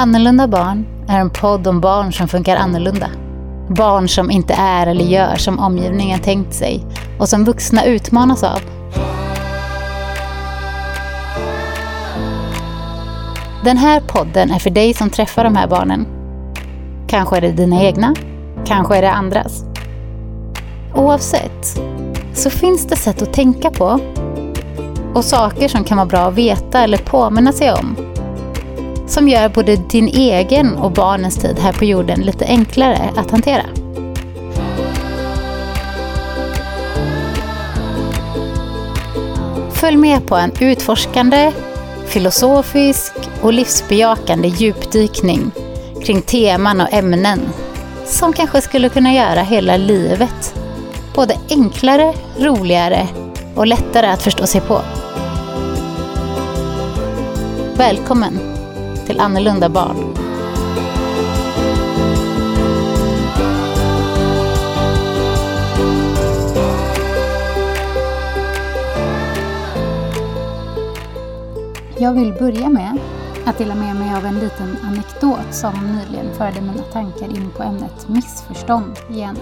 Annorlunda 0.00 0.48
barn 0.48 0.86
är 1.08 1.20
en 1.20 1.30
podd 1.30 1.66
om 1.66 1.80
barn 1.80 2.12
som 2.12 2.28
funkar 2.28 2.56
annorlunda. 2.56 3.10
Barn 3.68 4.08
som 4.08 4.30
inte 4.30 4.54
är 4.54 4.86
eller 4.86 5.04
gör 5.04 5.36
som 5.36 5.58
omgivningen 5.58 6.20
tänkt 6.20 6.54
sig 6.54 6.84
och 7.18 7.28
som 7.28 7.44
vuxna 7.44 7.84
utmanas 7.84 8.42
av. 8.42 8.60
Den 13.64 13.76
här 13.76 14.00
podden 14.00 14.50
är 14.50 14.58
för 14.58 14.70
dig 14.70 14.94
som 14.94 15.10
träffar 15.10 15.44
de 15.44 15.56
här 15.56 15.68
barnen. 15.68 16.06
Kanske 17.08 17.36
är 17.36 17.40
det 17.40 17.52
dina 17.52 17.82
egna, 17.82 18.14
kanske 18.66 18.96
är 18.96 19.02
det 19.02 19.12
andras. 19.12 19.64
Oavsett 20.94 21.80
så 22.34 22.50
finns 22.50 22.86
det 22.86 22.96
sätt 22.96 23.22
att 23.22 23.32
tänka 23.32 23.70
på 23.70 24.00
och 25.14 25.24
saker 25.24 25.68
som 25.68 25.84
kan 25.84 25.96
vara 25.96 26.06
bra 26.06 26.20
att 26.20 26.34
veta 26.34 26.82
eller 26.82 26.98
påminna 26.98 27.52
sig 27.52 27.72
om 27.72 27.96
som 29.08 29.28
gör 29.28 29.48
både 29.48 29.76
din 29.76 30.08
egen 30.08 30.76
och 30.76 30.92
barnens 30.92 31.36
tid 31.36 31.58
här 31.58 31.72
på 31.72 31.84
jorden 31.84 32.20
lite 32.20 32.44
enklare 32.44 33.10
att 33.16 33.30
hantera. 33.30 33.64
Följ 39.72 39.96
med 39.96 40.26
på 40.26 40.36
en 40.36 40.52
utforskande, 40.60 41.52
filosofisk 42.06 43.12
och 43.42 43.52
livsbejakande 43.52 44.48
djupdykning 44.48 45.50
kring 46.04 46.22
teman 46.22 46.80
och 46.80 46.92
ämnen 46.92 47.40
som 48.06 48.32
kanske 48.32 48.60
skulle 48.60 48.88
kunna 48.88 49.14
göra 49.14 49.42
hela 49.42 49.76
livet 49.76 50.54
både 51.14 51.36
enklare, 51.50 52.14
roligare 52.38 53.08
och 53.54 53.66
lättare 53.66 54.06
att 54.06 54.22
förstå 54.22 54.46
sig 54.46 54.60
på. 54.60 54.80
Välkommen 57.76 58.57
till 59.08 59.20
Annorlunda 59.20 59.68
barn. 59.68 60.14
Jag 71.98 72.12
vill 72.12 72.32
börja 72.32 72.68
med 72.68 72.98
att 73.46 73.58
dela 73.58 73.74
med 73.74 73.96
mig 73.96 74.14
av 74.16 74.26
en 74.26 74.38
liten 74.38 74.76
anekdot 74.84 75.54
som 75.54 75.72
nyligen 75.72 76.34
förde 76.34 76.60
mina 76.60 76.82
tankar 76.92 77.26
in 77.26 77.50
på 77.56 77.62
ämnet 77.62 78.08
missförstånd 78.08 78.96
igen. 79.10 79.36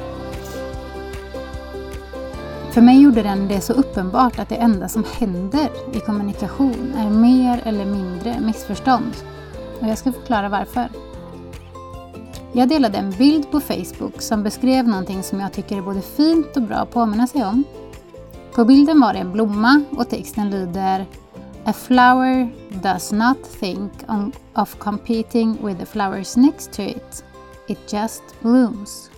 För 2.71 2.81
mig 2.81 3.03
gjorde 3.03 3.23
den 3.23 3.49
det 3.49 3.61
så 3.61 3.73
uppenbart 3.73 4.39
att 4.39 4.49
det 4.49 4.55
enda 4.55 4.89
som 4.89 5.05
händer 5.19 5.69
i 5.93 6.01
kommunikation 6.01 6.95
är 6.97 7.11
mer 7.11 7.61
eller 7.65 7.85
mindre 7.85 8.41
missförstånd. 8.41 9.13
Och 9.81 9.89
jag 9.89 9.99
ska 9.99 10.13
förklara 10.13 10.49
varför. 10.49 10.89
Jag 12.53 12.69
delade 12.69 12.99
en 12.99 13.11
bild 13.11 13.51
på 13.51 13.61
Facebook 13.61 14.23
som 14.23 14.43
beskrev 14.43 14.89
någonting 14.89 15.23
som 15.23 15.41
jag 15.41 15.53
tycker 15.53 15.77
är 15.77 15.83
både 15.83 16.03
fint 16.03 16.57
och 16.57 16.63
bra 16.63 16.77
att 16.77 16.91
påminna 16.91 17.27
sig 17.27 17.45
om. 17.45 17.65
På 18.55 18.65
bilden 18.65 19.01
var 19.01 19.13
det 19.13 19.19
en 19.19 19.33
blomma 19.33 19.83
och 19.91 20.09
texten 20.09 20.51
lyder 20.51 21.07
A 21.65 21.73
flower 21.73 22.49
does 22.83 23.13
not 23.13 23.43
think 23.61 23.93
of 24.55 24.79
competing 24.79 25.67
with 25.67 25.81
the 25.81 25.87
flowers 25.87 26.37
next 26.37 26.73
to 26.73 26.83
it. 26.83 27.25
It 27.69 27.93
just 27.93 28.23
blooms. 28.41 29.11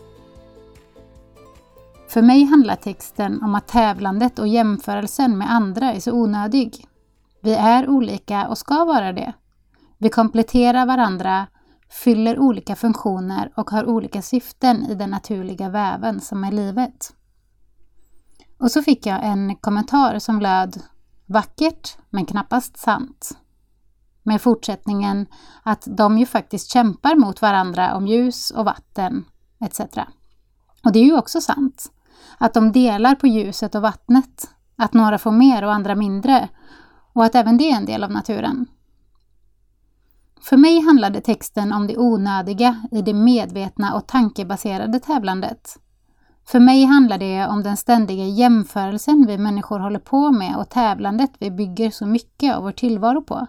För 2.09 2.22
mig 2.22 2.45
handlar 2.45 2.77
texten 2.77 3.43
om 3.43 3.55
att 3.55 3.69
tävlandet 3.69 4.39
och 4.39 4.48
jämförelsen 4.48 5.39
med 5.39 5.53
andra 5.53 5.93
är 5.93 6.00
så 6.00 6.12
onödig. 6.12 6.87
Vi 7.41 7.55
är 7.55 7.89
olika 7.89 8.48
och 8.48 8.59
ska 8.59 8.84
vara 8.84 9.12
det. 9.12 9.33
Vi 9.98 10.08
kompletterar 10.08 10.86
varandra, 10.86 11.46
fyller 12.04 12.38
olika 12.38 12.77
funktioner 12.77 13.52
och 13.56 13.70
har 13.70 13.86
olika 13.86 14.22
syften 14.22 14.86
i 14.86 14.94
den 14.94 15.10
naturliga 15.10 15.69
väven 15.69 16.20
som 16.20 16.44
är 16.44 16.53
livet. 16.53 17.12
Och 18.58 18.70
så 18.70 18.82
fick 18.82 19.06
jag 19.06 19.25
en 19.25 19.56
kommentar 19.56 20.19
som 20.19 20.41
löd 20.41 20.82
Vackert, 21.26 21.97
men 22.10 22.26
knappast 22.26 22.76
sant. 22.76 23.38
Med 24.22 24.42
fortsättningen 24.42 25.26
att 25.62 25.84
de 25.87 26.19
ju 26.19 26.26
faktiskt 26.26 26.70
kämpar 26.70 27.14
mot 27.14 27.42
varandra 27.42 27.94
om 27.94 28.06
ljus 28.06 28.50
och 28.50 28.64
vatten, 28.64 29.25
etc. 29.60 29.81
Och 30.84 30.92
det 30.92 30.98
är 30.98 31.04
ju 31.04 31.19
också 31.19 31.41
sant. 31.41 31.92
Att 32.38 32.54
de 32.54 32.72
delar 32.72 33.14
på 33.14 33.26
ljuset 33.26 33.75
och 33.75 33.82
vattnet. 33.82 34.50
Att 34.76 34.94
några 34.94 35.19
får 35.19 35.32
mer 35.32 35.64
och 35.64 35.72
andra 35.72 35.94
mindre. 35.94 36.48
Och 37.12 37.25
att 37.25 37.34
även 37.34 37.56
det 37.56 37.70
är 37.70 37.76
en 37.76 37.87
del 37.87 38.04
av 38.04 38.10
naturen. 38.10 38.66
För 40.43 40.56
mig 40.56 40.81
handlade 40.81 41.21
texten 41.21 41.72
om 41.72 41.87
det 41.87 41.97
onödiga 41.97 42.88
i 42.91 43.03
det 43.03 43.15
medvetna 43.15 43.94
och 43.94 44.06
tankebaserade 44.06 45.00
tävlandet. 45.00 45.78
För 46.47 46.60
mig 46.60 46.84
handlar 46.84 47.19
det 47.19 47.47
om 47.47 47.62
den 47.62 47.76
ständiga 47.76 48.25
jämförelsen 48.25 49.26
vi 49.26 49.38
människor 49.38 49.78
håller 49.78 49.99
på 49.99 50.31
med 50.31 50.56
och 50.56 50.69
tävlandet 50.69 51.31
vi 51.38 51.50
bygger 51.50 51.91
så 51.91 52.06
mycket 52.06 52.56
av 52.56 52.62
vår 52.62 52.72
tillvaro 52.72 53.22
på. 53.22 53.47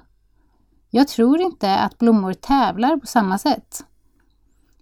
Jag 0.90 1.08
tror 1.08 1.42
inte 1.42 1.78
att 1.78 1.98
blommor 1.98 2.34
tävlar 2.34 2.98
på 2.98 3.08
samma 3.08 3.38
sätt. 3.38 3.84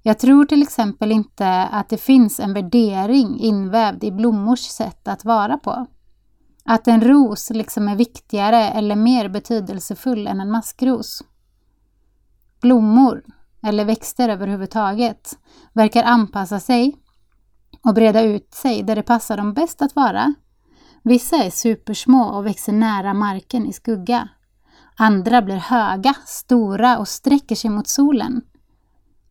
Jag 0.01 0.19
tror 0.19 0.45
till 0.45 0.62
exempel 0.62 1.12
inte 1.12 1.63
att 1.63 1.89
det 1.89 1.97
finns 1.97 2.39
en 2.39 2.53
värdering 2.53 3.39
invävd 3.39 4.03
i 4.03 4.12
blommors 4.12 4.59
sätt 4.59 5.07
att 5.07 5.25
vara 5.25 5.57
på. 5.57 5.85
Att 6.66 6.88
en 6.88 7.01
ros 7.01 7.50
liksom 7.50 7.88
är 7.88 7.95
viktigare 7.95 8.69
eller 8.69 8.95
mer 8.95 9.29
betydelsefull 9.29 10.28
än 10.28 10.39
en 10.39 10.51
maskros. 10.51 11.24
Blommor, 12.67 13.23
eller 13.63 13.85
växter 13.85 14.29
överhuvudtaget, 14.29 15.38
verkar 15.73 16.03
anpassa 16.03 16.59
sig 16.59 16.97
och 17.83 17.94
breda 17.94 18.22
ut 18.22 18.53
sig 18.53 18.83
där 18.83 18.95
det 18.95 19.03
passar 19.03 19.38
dem 19.38 19.53
bäst 19.53 19.81
att 19.81 19.95
vara. 19.95 20.33
Vissa 21.03 21.35
är 21.35 21.50
supersmå 21.50 22.23
och 22.23 22.45
växer 22.45 22.73
nära 22.73 23.13
marken 23.13 23.66
i 23.66 23.73
skugga. 23.73 24.29
Andra 24.97 25.41
blir 25.41 25.56
höga, 25.56 26.16
stora 26.25 26.97
och 26.97 27.07
sträcker 27.07 27.56
sig 27.56 27.69
mot 27.69 27.88
solen. 27.88 28.41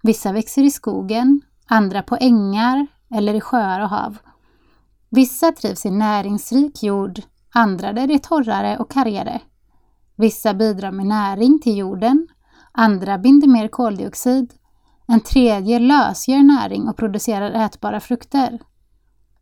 Vissa 0.03 0.33
växer 0.33 0.63
i 0.63 0.71
skogen, 0.71 1.41
andra 1.67 2.03
på 2.03 2.17
ängar 2.21 2.87
eller 3.11 3.35
i 3.35 3.41
sjöar 3.41 3.81
och 3.81 3.91
hav. 3.91 4.19
Vissa 5.11 5.53
trivs 5.53 5.87
i 5.87 5.91
näringsrik 5.91 6.83
jord, 6.83 7.21
andra 7.55 7.93
där 7.93 8.07
det 8.07 8.15
är 8.15 8.19
torrare 8.19 8.79
och 8.79 8.91
kargare. 8.91 9.41
Vissa 10.17 10.55
bidrar 10.55 10.91
med 10.91 11.07
näring 11.07 11.59
till 11.61 11.77
jorden, 11.77 12.29
andra 12.77 13.19
binder 13.19 13.49
mer 13.49 13.69
koldioxid, 13.69 14.55
en 15.07 15.21
tredje 15.21 15.79
lösgör 15.79 16.43
näring 16.43 16.89
och 16.89 16.97
producerar 16.97 17.51
ätbara 17.51 18.01
frukter. 18.01 18.59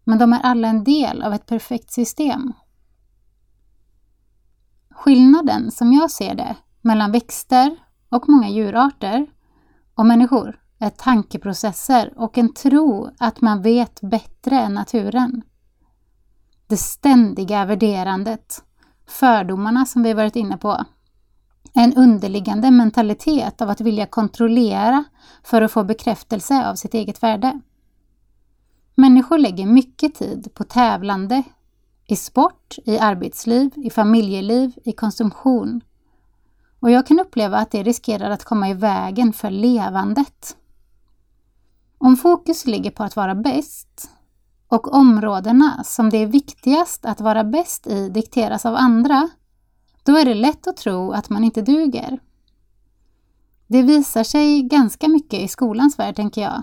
Men 0.05 0.19
de 0.19 0.33
är 0.33 0.41
alla 0.41 0.69
en 0.69 0.85
del 0.85 1.23
av 1.23 1.33
ett 1.33 1.47
perfekt 1.47 1.93
system. 1.93 2.53
Skillnaden, 4.91 5.71
som 5.71 5.93
jag 5.93 6.11
ser 6.11 6.35
det, 6.35 6.57
mellan 6.81 7.13
växter 7.13 7.77
och 8.09 8.29
många 8.29 8.49
djurarter 8.49 9.27
och 9.95 10.07
människor 10.07 10.61
är 10.79 10.91
tankeprocesser 10.91 12.13
och 12.17 12.39
en 12.39 12.55
tro 12.55 13.11
att 13.19 13.41
man 13.41 13.63
vet 13.63 14.01
bättre 14.01 14.61
än 14.61 14.75
naturen. 14.75 15.43
Det 16.67 16.77
ständiga 16.77 17.65
värderandet, 17.65 18.65
fördomarna 19.07 19.87
som 19.87 20.03
vi 20.03 20.13
varit 20.13 20.37
inne 20.37 20.57
på, 20.57 20.85
en 21.73 21.95
underliggande 21.95 22.71
mentalitet 22.71 23.61
av 23.61 23.71
att 23.71 23.81
vilja 23.81 24.07
kontrollera 24.07 25.05
för 25.43 25.63
att 25.63 25.73
få 25.73 25.85
bekräftelse 25.85 26.69
av 26.69 26.75
sitt 26.75 26.95
eget 26.95 27.23
värde. 27.23 27.61
Människor 28.95 29.39
lägger 29.39 29.67
mycket 29.67 30.15
tid 30.15 30.55
på 30.55 30.65
tävlande, 30.65 31.43
i 32.07 32.17
sport, 32.17 32.77
i 32.85 32.99
arbetsliv, 32.99 33.71
i 33.77 33.91
familjeliv, 33.91 34.73
i 34.85 34.93
konsumtion. 34.93 35.81
Och 36.81 36.91
jag 36.91 37.07
kan 37.07 37.21
uppleva 37.21 37.59
att 37.59 37.71
det 37.71 37.83
riskerar 37.83 38.31
att 38.31 38.45
komma 38.45 38.69
i 38.69 38.75
vägen 38.75 39.33
för 39.33 39.51
levandet. 39.51 40.57
Om 41.99 42.17
fokus 42.17 42.67
ligger 42.67 42.91
på 42.91 43.03
att 43.03 43.17
vara 43.17 43.35
bäst 43.35 44.11
och 44.69 44.95
områdena 44.95 45.85
som 45.85 46.11
det 46.11 46.17
är 46.17 46.27
viktigast 46.27 47.05
att 47.05 47.21
vara 47.21 47.45
bäst 47.45 47.87
i 47.87 48.09
dikteras 48.09 48.67
av 48.67 48.75
andra, 48.75 49.29
då 50.05 50.17
är 50.17 50.25
det 50.25 50.35
lätt 50.35 50.67
att 50.67 50.77
tro 50.77 51.13
att 51.13 51.31
man 51.31 51.45
inte 51.45 51.63
duger. 51.63 52.19
Det 53.67 53.83
visar 53.83 54.25
sig 54.25 54.63
ganska 54.63 55.09
mycket 55.09 55.41
i 55.41 55.49
skolans 55.49 55.99
värld, 55.99 56.17
tänker 56.17 56.43
jag. 56.43 56.63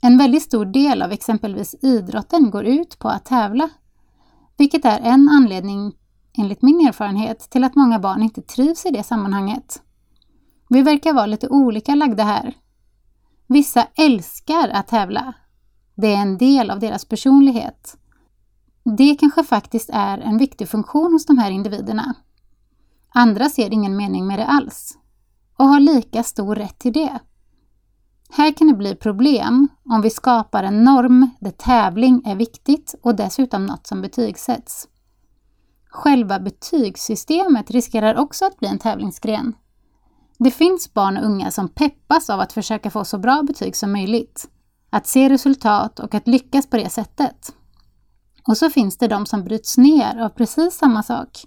En 0.00 0.18
väldigt 0.18 0.42
stor 0.42 0.64
del 0.64 1.02
av 1.02 1.12
exempelvis 1.12 1.74
idrotten 1.82 2.50
går 2.50 2.64
ut 2.64 2.98
på 2.98 3.08
att 3.08 3.24
tävla, 3.24 3.68
vilket 4.56 4.84
är 4.84 5.00
en 5.00 5.28
anledning, 5.28 5.94
enligt 6.38 6.62
min 6.62 6.86
erfarenhet, 6.88 7.50
till 7.50 7.64
att 7.64 7.74
många 7.74 7.98
barn 7.98 8.22
inte 8.22 8.42
trivs 8.42 8.86
i 8.86 8.90
det 8.90 9.02
sammanhanget. 9.02 9.82
Vi 10.68 10.82
verkar 10.82 11.12
vara 11.12 11.26
lite 11.26 11.48
olika 11.48 11.94
lagda 11.94 12.24
här. 12.24 12.54
Vissa 13.46 13.86
älskar 13.94 14.68
att 14.68 14.88
tävla. 14.88 15.32
Det 15.94 16.14
är 16.14 16.22
en 16.22 16.38
del 16.38 16.70
av 16.70 16.78
deras 16.78 17.04
personlighet. 17.04 17.96
Det 18.84 19.14
kanske 19.14 19.44
faktiskt 19.44 19.90
är 19.92 20.18
en 20.18 20.38
viktig 20.38 20.68
funktion 20.68 21.12
hos 21.12 21.26
de 21.26 21.38
här 21.38 21.50
individerna. 21.50 22.14
Andra 23.14 23.48
ser 23.48 23.72
ingen 23.72 23.96
mening 23.96 24.26
med 24.26 24.38
det 24.38 24.46
alls. 24.46 24.98
och 25.56 25.68
har 25.68 25.80
lika 25.80 26.22
stor 26.22 26.54
rätt 26.54 26.78
till 26.78 26.92
det. 26.92 27.20
Här 28.30 28.52
kan 28.52 28.66
det 28.66 28.74
bli 28.74 28.94
problem 28.94 29.68
om 29.84 30.02
vi 30.02 30.10
skapar 30.10 30.62
en 30.62 30.84
norm 30.84 31.30
där 31.40 31.50
tävling 31.50 32.22
är 32.26 32.36
viktigt 32.36 32.94
och 33.02 33.16
dessutom 33.16 33.66
något 33.66 33.86
som 33.86 34.02
betygsätts. 34.02 34.88
Själva 35.90 36.40
betygssystemet 36.40 37.70
riskerar 37.70 38.14
också 38.14 38.44
att 38.44 38.58
bli 38.58 38.68
en 38.68 38.78
tävlingsgren. 38.78 39.54
Det 40.38 40.50
finns 40.50 40.94
barn 40.94 41.16
och 41.16 41.24
unga 41.24 41.50
som 41.50 41.68
peppas 41.68 42.30
av 42.30 42.40
att 42.40 42.52
försöka 42.52 42.90
få 42.90 43.04
så 43.04 43.18
bra 43.18 43.42
betyg 43.42 43.76
som 43.76 43.92
möjligt, 43.92 44.48
att 44.90 45.06
se 45.06 45.28
resultat 45.28 46.00
och 46.00 46.14
att 46.14 46.28
lyckas 46.28 46.66
på 46.66 46.76
det 46.76 46.90
sättet. 46.90 47.54
Och 48.48 48.56
så 48.56 48.70
finns 48.70 48.98
det 48.98 49.08
de 49.08 49.26
som 49.26 49.44
bryts 49.44 49.78
ner 49.78 50.20
av 50.20 50.28
precis 50.28 50.74
samma 50.74 51.02
sak. 51.02 51.44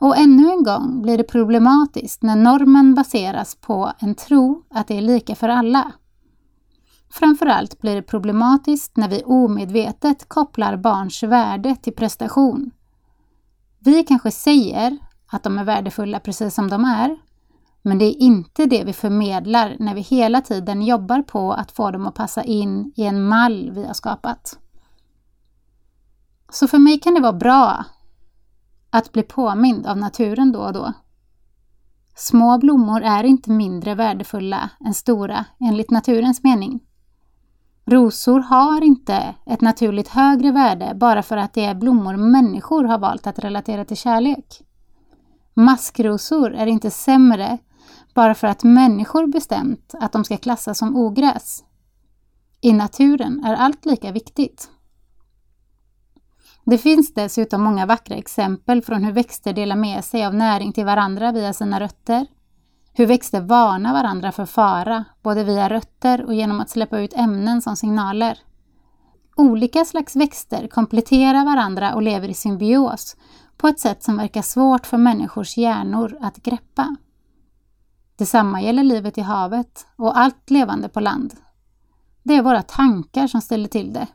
Och 0.00 0.16
ännu 0.16 0.50
en 0.50 0.62
gång 0.62 1.02
blir 1.02 1.18
det 1.18 1.24
problematiskt 1.24 2.22
när 2.22 2.36
normen 2.36 2.94
baseras 2.94 3.56
på 3.60 3.92
en 3.98 4.14
tro 4.14 4.62
att 4.70 4.88
det 4.88 4.98
är 4.98 5.02
lika 5.02 5.34
för 5.34 5.48
alla. 5.48 5.92
Framförallt 7.10 7.80
blir 7.80 7.94
det 7.94 8.02
problematiskt 8.02 8.96
när 8.96 9.08
vi 9.08 9.22
omedvetet 9.24 10.28
kopplar 10.28 10.76
barns 10.76 11.22
värde 11.22 11.76
till 11.76 11.94
prestation. 11.94 12.70
Vi 13.78 14.04
kanske 14.04 14.30
säger 14.30 14.98
att 15.30 15.42
de 15.42 15.58
är 15.58 15.64
värdefulla 15.64 16.20
precis 16.20 16.54
som 16.54 16.70
de 16.70 16.84
är, 16.84 17.16
men 17.82 17.98
det 17.98 18.04
är 18.04 18.22
inte 18.22 18.66
det 18.66 18.84
vi 18.84 18.92
förmedlar 18.92 19.76
när 19.78 19.94
vi 19.94 20.00
hela 20.00 20.40
tiden 20.40 20.82
jobbar 20.82 21.22
på 21.22 21.52
att 21.52 21.72
få 21.72 21.90
dem 21.90 22.06
att 22.06 22.14
passa 22.14 22.44
in 22.44 22.92
i 22.96 23.04
en 23.04 23.28
mall 23.28 23.70
vi 23.74 23.86
har 23.86 23.94
skapat. 23.94 24.58
Så 26.50 26.68
för 26.68 26.78
mig 26.78 27.00
kan 27.00 27.14
det 27.14 27.20
vara 27.20 27.32
bra 27.32 27.84
att 28.90 29.12
bli 29.12 29.22
påmind 29.22 29.86
av 29.86 29.98
naturen 29.98 30.52
då 30.52 30.60
och 30.60 30.72
då. 30.72 30.92
Små 32.16 32.58
blommor 32.58 33.02
är 33.02 33.24
inte 33.24 33.50
mindre 33.50 33.94
värdefulla 33.94 34.70
än 34.86 34.94
stora 34.94 35.44
enligt 35.60 35.90
naturens 35.90 36.42
mening. 36.42 36.80
Rosor 37.84 38.40
har 38.40 38.84
inte 38.84 39.34
ett 39.46 39.60
naturligt 39.60 40.08
högre 40.08 40.52
värde 40.52 40.92
bara 40.94 41.22
för 41.22 41.36
att 41.36 41.52
det 41.52 41.64
är 41.64 41.74
blommor 41.74 42.16
människor 42.16 42.84
har 42.84 42.98
valt 42.98 43.26
att 43.26 43.38
relatera 43.38 43.84
till 43.84 43.96
kärlek. 43.96 44.62
Maskrosor 45.54 46.54
är 46.54 46.66
inte 46.66 46.90
sämre 46.90 47.58
bara 48.14 48.34
för 48.34 48.46
att 48.46 48.64
människor 48.64 49.26
bestämt 49.26 49.94
att 50.00 50.12
de 50.12 50.24
ska 50.24 50.36
klassas 50.36 50.78
som 50.78 50.96
ogräs. 50.96 51.64
I 52.60 52.72
naturen 52.72 53.44
är 53.44 53.54
allt 53.54 53.86
lika 53.86 54.12
viktigt. 54.12 54.70
Det 56.70 56.78
finns 56.78 57.14
dessutom 57.14 57.62
många 57.62 57.86
vackra 57.86 58.16
exempel 58.16 58.82
från 58.82 59.04
hur 59.04 59.12
växter 59.12 59.52
delar 59.52 59.76
med 59.76 60.04
sig 60.04 60.26
av 60.26 60.34
näring 60.34 60.72
till 60.72 60.84
varandra 60.84 61.32
via 61.32 61.52
sina 61.52 61.80
rötter. 61.80 62.26
Hur 62.92 63.06
växter 63.06 63.40
varnar 63.40 63.92
varandra 63.92 64.32
för 64.32 64.46
fara, 64.46 65.04
både 65.22 65.44
via 65.44 65.68
rötter 65.68 66.24
och 66.24 66.34
genom 66.34 66.60
att 66.60 66.70
släppa 66.70 66.98
ut 66.98 67.14
ämnen 67.14 67.62
som 67.62 67.76
signaler. 67.76 68.38
Olika 69.36 69.84
slags 69.84 70.16
växter 70.16 70.68
kompletterar 70.68 71.44
varandra 71.44 71.94
och 71.94 72.02
lever 72.02 72.28
i 72.28 72.34
symbios 72.34 73.16
på 73.56 73.68
ett 73.68 73.80
sätt 73.80 74.02
som 74.02 74.16
verkar 74.16 74.42
svårt 74.42 74.86
för 74.86 74.96
människors 74.96 75.56
hjärnor 75.56 76.18
att 76.20 76.36
greppa. 76.36 76.96
Detsamma 78.16 78.62
gäller 78.62 78.82
livet 78.82 79.18
i 79.18 79.20
havet 79.20 79.86
och 79.96 80.18
allt 80.18 80.50
levande 80.50 80.88
på 80.88 81.00
land. 81.00 81.34
Det 82.22 82.34
är 82.34 82.42
våra 82.42 82.62
tankar 82.62 83.26
som 83.26 83.40
ställer 83.40 83.68
till 83.68 83.92
det. 83.92 84.06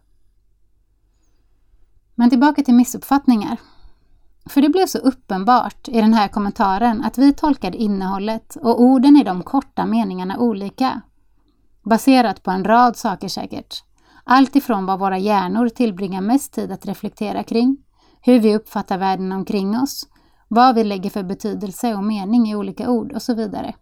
Men 2.15 2.29
tillbaka 2.29 2.63
till 2.63 2.73
missuppfattningar. 2.73 3.57
För 4.45 4.61
det 4.61 4.69
blev 4.69 4.85
så 4.85 4.97
uppenbart 4.97 5.87
i 5.87 6.01
den 6.01 6.13
här 6.13 6.27
kommentaren 6.27 7.03
att 7.03 7.17
vi 7.17 7.33
tolkade 7.33 7.77
innehållet 7.77 8.55
och 8.55 8.81
orden 8.81 9.15
i 9.15 9.23
de 9.23 9.43
korta 9.43 9.85
meningarna 9.85 10.37
olika. 10.37 11.01
Baserat 11.83 12.43
på 12.43 12.51
en 12.51 12.63
rad 12.63 12.97
saker 12.97 13.27
säkert. 13.27 13.83
Allt 14.23 14.55
ifrån 14.55 14.85
vad 14.85 14.99
våra 14.99 15.17
hjärnor 15.17 15.69
tillbringar 15.69 16.21
mest 16.21 16.53
tid 16.53 16.71
att 16.71 16.85
reflektera 16.85 17.43
kring, 17.43 17.77
hur 18.21 18.39
vi 18.39 18.55
uppfattar 18.55 18.97
världen 18.97 19.31
omkring 19.31 19.77
oss, 19.79 20.07
vad 20.47 20.75
vi 20.75 20.83
lägger 20.83 21.09
för 21.09 21.23
betydelse 21.23 21.95
och 21.95 22.03
mening 22.03 22.49
i 22.49 22.55
olika 22.55 22.89
ord 22.89 23.11
och 23.11 23.21
så 23.21 23.33
vidare. 23.33 23.75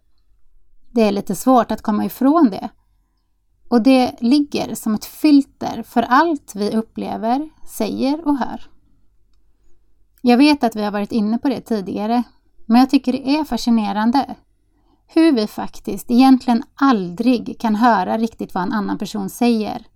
Det 0.90 1.02
är 1.02 1.12
lite 1.12 1.34
svårt 1.34 1.70
att 1.70 1.82
komma 1.82 2.04
ifrån 2.04 2.50
det. 2.50 2.68
Och 3.72 3.82
det 3.82 4.14
ligger 4.20 4.74
som 4.74 4.94
ett 4.94 5.04
filter 5.04 5.82
för 5.82 6.02
allt 6.02 6.52
vi 6.54 6.76
upplever, 6.76 7.50
säger 7.66 8.28
och 8.28 8.36
hör. 8.36 8.62
Jag 10.20 10.36
vet 10.36 10.64
att 10.64 10.76
vi 10.76 10.84
har 10.84 10.90
varit 10.90 11.12
inne 11.12 11.38
på 11.38 11.48
det 11.48 11.60
tidigare, 11.60 12.22
men 12.66 12.80
jag 12.80 12.90
tycker 12.90 13.12
det 13.12 13.36
är 13.36 13.44
fascinerande 13.44 14.34
hur 15.06 15.32
vi 15.32 15.46
faktiskt 15.46 16.10
egentligen 16.10 16.62
aldrig 16.74 17.60
kan 17.60 17.74
höra 17.74 18.18
riktigt 18.18 18.54
vad 18.54 18.62
en 18.62 18.72
annan 18.72 18.98
person 18.98 19.28
säger, 19.28 19.86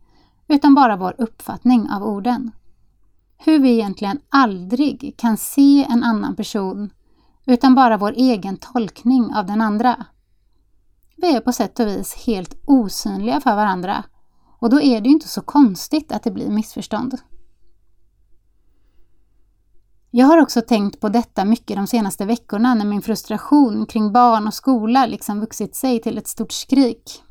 utan 0.49 0.75
bara 0.75 0.97
vår 0.97 1.15
uppfattning 1.19 1.91
av 1.91 2.03
orden. 2.03 2.51
Hur 3.39 3.59
vi 3.59 3.71
egentligen 3.71 4.21
aldrig 4.29 5.15
kan 5.19 5.37
se 5.37 5.85
en 5.85 6.03
annan 6.03 6.37
person, 6.37 6.91
utan 7.47 7.75
bara 7.75 7.97
vår 7.97 8.13
egen 8.17 8.57
tolkning 8.57 9.35
av 9.35 9.47
den 9.47 9.61
andra. 9.61 10.05
Vi 11.17 11.37
är 11.37 11.41
på 11.41 11.53
sätt 11.53 11.81
och 11.81 11.87
vis 11.87 12.15
helt 12.27 12.55
osynliga 12.67 13.41
för 13.41 13.55
varandra 13.55 14.05
och 14.59 14.71
då 14.71 14.81
är 14.81 15.01
det 15.01 15.09
ju 15.09 15.15
inte 15.15 15.29
så 15.29 15.41
konstigt 15.41 16.13
att 16.13 16.23
det 16.23 16.31
blir 16.31 16.51
missförstånd. 16.51 17.19
Jag 20.11 20.27
har 20.27 20.39
också 20.39 20.61
tänkt 20.61 21.01
på 21.01 21.09
detta 21.09 21.45
mycket 21.45 21.77
de 21.77 21.87
senaste 21.87 22.25
veckorna 22.25 22.75
när 22.75 22.85
min 22.85 23.03
frustration 23.03 23.87
kring 23.87 24.13
barn 24.13 24.47
och 24.47 24.55
skola 24.55 25.07
liksom 25.07 25.41
vuxit 25.41 25.75
sig 25.75 26.03
till 26.03 26.19
ett 26.19 26.29
stort 26.29 26.53
skrik. 26.53 27.23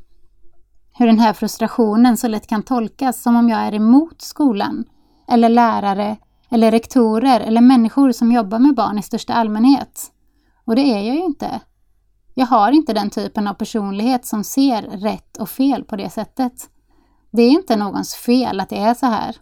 Hur 0.92 1.06
den 1.06 1.18
här 1.18 1.32
frustrationen 1.32 2.16
så 2.16 2.28
lätt 2.28 2.46
kan 2.46 2.62
tolkas 2.62 3.22
som 3.22 3.36
om 3.36 3.48
jag 3.48 3.60
är 3.60 3.74
emot 3.74 4.22
skolan, 4.22 4.84
eller 5.28 5.48
lärare, 5.48 6.16
eller 6.50 6.70
rektorer 6.70 7.40
eller 7.40 7.60
människor 7.60 8.12
som 8.12 8.32
jobbar 8.32 8.58
med 8.58 8.74
barn 8.74 8.98
i 8.98 9.02
största 9.02 9.34
allmänhet. 9.34 10.12
Och 10.64 10.76
det 10.76 10.82
är 10.82 11.02
jag 11.02 11.16
ju 11.16 11.24
inte. 11.24 11.60
Jag 12.38 12.46
har 12.46 12.72
inte 12.72 12.92
den 12.92 13.10
typen 13.10 13.46
av 13.46 13.54
personlighet 13.54 14.26
som 14.26 14.44
ser 14.44 14.82
rätt 14.82 15.36
och 15.36 15.48
fel 15.48 15.84
på 15.84 15.96
det 15.96 16.10
sättet. 16.10 16.70
Det 17.30 17.42
är 17.42 17.50
inte 17.50 17.76
någons 17.76 18.14
fel 18.14 18.60
att 18.60 18.68
det 18.68 18.78
är 18.78 18.94
så 18.94 19.06
här. 19.06 19.36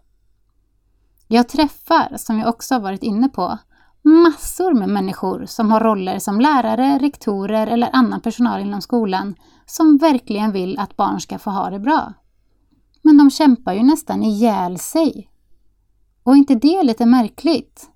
Jag 1.28 1.48
träffar, 1.48 2.16
som 2.16 2.38
jag 2.38 2.48
också 2.48 2.78
varit 2.78 3.02
inne 3.02 3.28
på, 3.28 3.58
massor 4.02 4.74
med 4.74 4.88
människor 4.88 5.46
som 5.46 5.70
har 5.70 5.80
roller 5.80 6.18
som 6.18 6.40
lärare, 6.40 6.98
rektorer 6.98 7.66
eller 7.66 7.90
annan 7.92 8.20
personal 8.20 8.60
inom 8.60 8.80
skolan 8.80 9.34
som 9.66 9.98
verkligen 9.98 10.52
vill 10.52 10.78
att 10.78 10.96
barn 10.96 11.20
ska 11.20 11.38
få 11.38 11.50
ha 11.50 11.70
det 11.70 11.78
bra. 11.78 12.12
Men 13.02 13.16
de 13.18 13.30
kämpar 13.30 13.72
ju 13.72 13.82
nästan 13.82 14.22
ihjäl 14.22 14.78
sig. 14.78 15.30
Och 16.22 16.36
inte 16.36 16.54
det 16.54 16.82
lite 16.82 17.06
märkligt? 17.06 17.90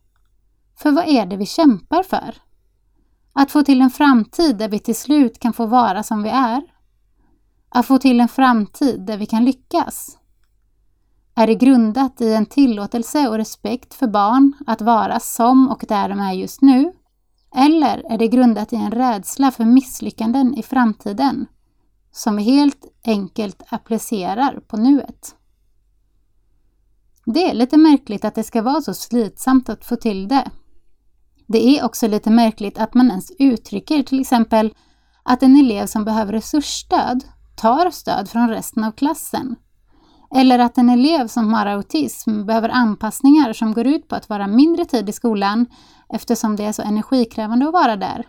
För 0.78 0.92
vad 0.92 1.08
är 1.08 1.26
det 1.26 1.36
vi 1.36 1.46
kämpar 1.46 2.02
för? 2.02 2.34
Att 3.40 3.50
få 3.50 3.62
till 3.62 3.80
en 3.80 3.90
framtid 3.90 4.56
där 4.56 4.68
vi 4.68 4.78
till 4.78 4.96
slut 4.96 5.38
kan 5.38 5.52
få 5.52 5.66
vara 5.66 6.02
som 6.02 6.22
vi 6.22 6.28
är. 6.28 6.62
Att 7.68 7.86
få 7.86 7.98
till 7.98 8.20
en 8.20 8.28
framtid 8.28 9.00
där 9.00 9.16
vi 9.16 9.26
kan 9.26 9.44
lyckas. 9.44 10.18
Är 11.34 11.46
det 11.46 11.54
grundat 11.54 12.20
i 12.20 12.34
en 12.34 12.46
tillåtelse 12.46 13.28
och 13.28 13.36
respekt 13.36 13.94
för 13.94 14.06
barn 14.06 14.54
att 14.66 14.80
vara 14.80 15.20
som 15.20 15.68
och 15.68 15.84
där 15.88 16.08
de 16.08 16.20
är 16.20 16.32
just 16.32 16.62
nu? 16.62 16.92
Eller 17.56 18.12
är 18.12 18.18
det 18.18 18.28
grundat 18.28 18.72
i 18.72 18.76
en 18.76 18.90
rädsla 18.90 19.50
för 19.50 19.64
misslyckanden 19.64 20.54
i 20.54 20.62
framtiden 20.62 21.46
som 22.12 22.36
vi 22.36 22.42
helt 22.42 22.86
enkelt 23.04 23.62
applicerar 23.68 24.60
på 24.60 24.76
nuet? 24.76 25.34
Det 27.24 27.50
är 27.50 27.54
lite 27.54 27.76
märkligt 27.76 28.24
att 28.24 28.34
det 28.34 28.44
ska 28.44 28.62
vara 28.62 28.80
så 28.80 28.94
slitsamt 28.94 29.68
att 29.68 29.84
få 29.84 29.96
till 29.96 30.28
det. 30.28 30.50
Det 31.48 31.78
är 31.78 31.84
också 31.84 32.06
lite 32.06 32.30
märkligt 32.30 32.78
att 32.78 32.94
man 32.94 33.10
ens 33.10 33.32
uttrycker 33.38 34.02
till 34.02 34.20
exempel 34.20 34.74
att 35.22 35.42
en 35.42 35.56
elev 35.56 35.86
som 35.86 36.04
behöver 36.04 36.32
resursstöd 36.32 37.24
tar 37.56 37.90
stöd 37.90 38.28
från 38.28 38.48
resten 38.48 38.84
av 38.84 38.92
klassen. 38.92 39.56
Eller 40.34 40.58
att 40.58 40.78
en 40.78 40.90
elev 40.90 41.26
som 41.26 41.52
har 41.54 41.66
autism 41.66 42.46
behöver 42.46 42.68
anpassningar 42.68 43.52
som 43.52 43.72
går 43.72 43.86
ut 43.86 44.08
på 44.08 44.14
att 44.14 44.28
vara 44.28 44.46
mindre 44.46 44.84
tid 44.84 45.08
i 45.08 45.12
skolan 45.12 45.66
eftersom 46.08 46.56
det 46.56 46.64
är 46.64 46.72
så 46.72 46.82
energikrävande 46.82 47.66
att 47.66 47.72
vara 47.72 47.96
där. 47.96 48.26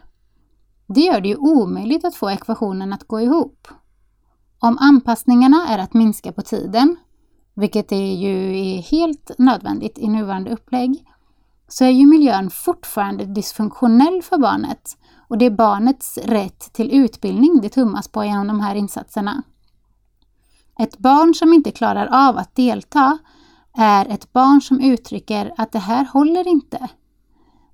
Det 0.88 1.02
gör 1.02 1.22
det 1.22 1.28
ju 1.28 1.36
omöjligt 1.36 2.06
att 2.06 2.16
få 2.16 2.30
ekvationen 2.30 2.94
att 2.94 3.04
gå 3.04 3.22
ihop. 3.22 3.68
Om 4.60 4.78
anpassningarna 4.78 5.68
är 5.68 5.80
att 5.80 5.94
minska 5.94 6.32
på 6.32 6.42
tiden, 6.42 6.96
vilket 7.56 7.92
är 7.92 8.14
ju 8.14 8.60
är 8.60 8.82
helt 8.82 9.32
nödvändigt 9.38 9.98
i 9.98 10.08
nuvarande 10.08 10.52
upplägg, 10.52 11.06
så 11.70 11.86
är 11.86 11.90
ju 11.90 12.06
miljön 12.06 12.50
fortfarande 12.50 13.26
dysfunktionell 13.26 14.22
för 14.22 14.38
barnet 14.38 14.98
och 15.28 15.38
det 15.38 15.46
är 15.46 15.50
barnets 15.50 16.18
rätt 16.18 16.74
till 16.74 16.92
utbildning 16.92 17.62
det 17.62 17.70
tummas 17.70 18.08
på 18.08 18.26
genom 18.26 18.48
de 18.48 18.60
här 18.60 18.76
insatserna. 18.76 19.44
Ett 20.80 20.98
barn 20.98 21.34
som 21.34 21.54
inte 21.54 21.72
klarar 21.72 22.30
av 22.30 22.38
att 22.38 22.56
delta 22.56 23.18
är 23.78 24.06
ett 24.06 24.34
barn 24.34 24.62
som 24.62 24.80
uttrycker 24.80 25.54
att 25.58 25.72
det 25.72 25.80
här 25.80 26.06
håller 26.06 26.48
inte. 26.48 26.88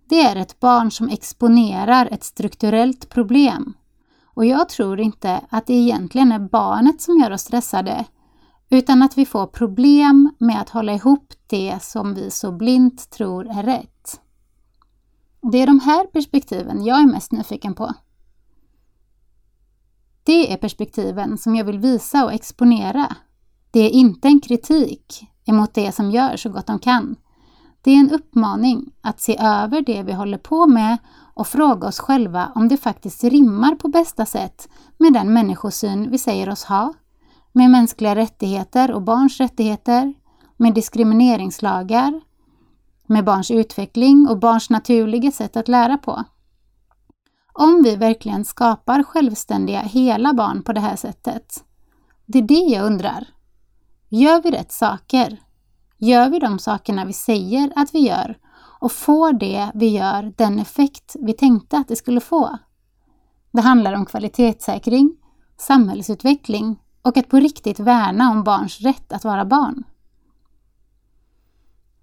Det 0.09 0.21
är 0.21 0.35
ett 0.35 0.59
barn 0.59 0.91
som 0.91 1.09
exponerar 1.09 2.07
ett 2.11 2.23
strukturellt 2.23 3.09
problem. 3.09 3.73
Och 4.23 4.45
jag 4.45 4.69
tror 4.69 4.99
inte 4.99 5.41
att 5.49 5.65
det 5.65 5.73
egentligen 5.73 6.31
är 6.31 6.39
barnet 6.39 7.01
som 7.01 7.19
gör 7.19 7.31
oss 7.31 7.41
stressade, 7.41 8.05
utan 8.69 9.01
att 9.01 9.17
vi 9.17 9.25
får 9.25 9.47
problem 9.47 10.31
med 10.39 10.61
att 10.61 10.69
hålla 10.69 10.93
ihop 10.93 11.33
det 11.47 11.77
som 11.81 12.13
vi 12.13 12.31
så 12.31 12.51
blint 12.51 13.09
tror 13.09 13.49
är 13.49 13.63
rätt. 13.63 14.21
Det 15.51 15.57
är 15.57 15.67
de 15.67 15.79
här 15.79 16.05
perspektiven 16.05 16.85
jag 16.85 16.99
är 16.99 17.05
mest 17.05 17.31
nyfiken 17.31 17.73
på. 17.73 17.93
Det 20.23 20.53
är 20.53 20.57
perspektiven 20.57 21.37
som 21.37 21.55
jag 21.55 21.65
vill 21.65 21.79
visa 21.79 22.25
och 22.25 22.33
exponera. 22.33 23.15
Det 23.71 23.79
är 23.79 23.89
inte 23.89 24.27
en 24.27 24.41
kritik 24.41 25.27
emot 25.45 25.73
det 25.73 25.91
som 25.91 26.11
gör 26.11 26.37
så 26.37 26.49
gott 26.49 26.67
de 26.67 26.79
kan. 26.79 27.15
Det 27.81 27.91
är 27.91 27.99
en 27.99 28.11
uppmaning 28.11 28.91
att 29.01 29.21
se 29.21 29.37
över 29.39 29.81
det 29.81 30.03
vi 30.03 30.13
håller 30.13 30.37
på 30.37 30.67
med 30.67 30.97
och 31.33 31.47
fråga 31.47 31.87
oss 31.87 31.99
själva 31.99 32.51
om 32.55 32.67
det 32.67 32.77
faktiskt 32.77 33.23
rimmar 33.23 33.75
på 33.75 33.87
bästa 33.87 34.25
sätt 34.25 34.69
med 34.97 35.13
den 35.13 35.33
människosyn 35.33 36.11
vi 36.11 36.17
säger 36.17 36.49
oss 36.49 36.63
ha, 36.63 36.93
med 37.55 37.69
mänskliga 37.69 38.15
rättigheter 38.15 38.91
och 38.91 39.01
barns 39.01 39.37
rättigheter, 39.39 40.13
med 40.57 40.73
diskrimineringslagar, 40.73 42.21
med 43.07 43.25
barns 43.25 43.51
utveckling 43.51 44.27
och 44.27 44.39
barns 44.39 44.69
naturliga 44.69 45.31
sätt 45.31 45.57
att 45.57 45.67
lära 45.67 45.97
på. 45.97 46.23
Om 47.53 47.83
vi 47.83 47.95
verkligen 47.95 48.45
skapar 48.45 49.03
självständiga, 49.03 49.79
hela 49.79 50.33
barn 50.33 50.63
på 50.63 50.73
det 50.73 50.79
här 50.79 50.95
sättet. 50.95 51.63
Det 52.25 52.39
är 52.39 52.43
det 52.43 52.75
jag 52.75 52.85
undrar. 52.85 53.27
Gör 54.09 54.41
vi 54.41 54.51
rätt 54.51 54.71
saker? 54.71 55.41
Gör 55.97 56.29
vi 56.29 56.39
de 56.39 56.59
sakerna 56.59 57.05
vi 57.05 57.13
säger 57.13 57.73
att 57.75 57.95
vi 57.95 57.99
gör? 57.99 58.37
Och 58.79 58.91
får 58.91 59.33
det 59.33 59.71
vi 59.73 59.87
gör 59.87 60.33
den 60.37 60.59
effekt 60.59 61.15
vi 61.19 61.33
tänkte 61.33 61.77
att 61.77 61.87
det 61.87 61.95
skulle 61.95 62.21
få? 62.21 62.57
Det 63.51 63.61
handlar 63.61 63.93
om 63.93 64.05
kvalitetssäkring, 64.05 65.17
samhällsutveckling 65.57 66.79
och 67.05 67.17
att 67.17 67.29
på 67.29 67.37
riktigt 67.37 67.79
värna 67.79 68.31
om 68.31 68.43
barns 68.43 68.81
rätt 68.81 69.13
att 69.13 69.23
vara 69.23 69.45
barn. 69.45 69.83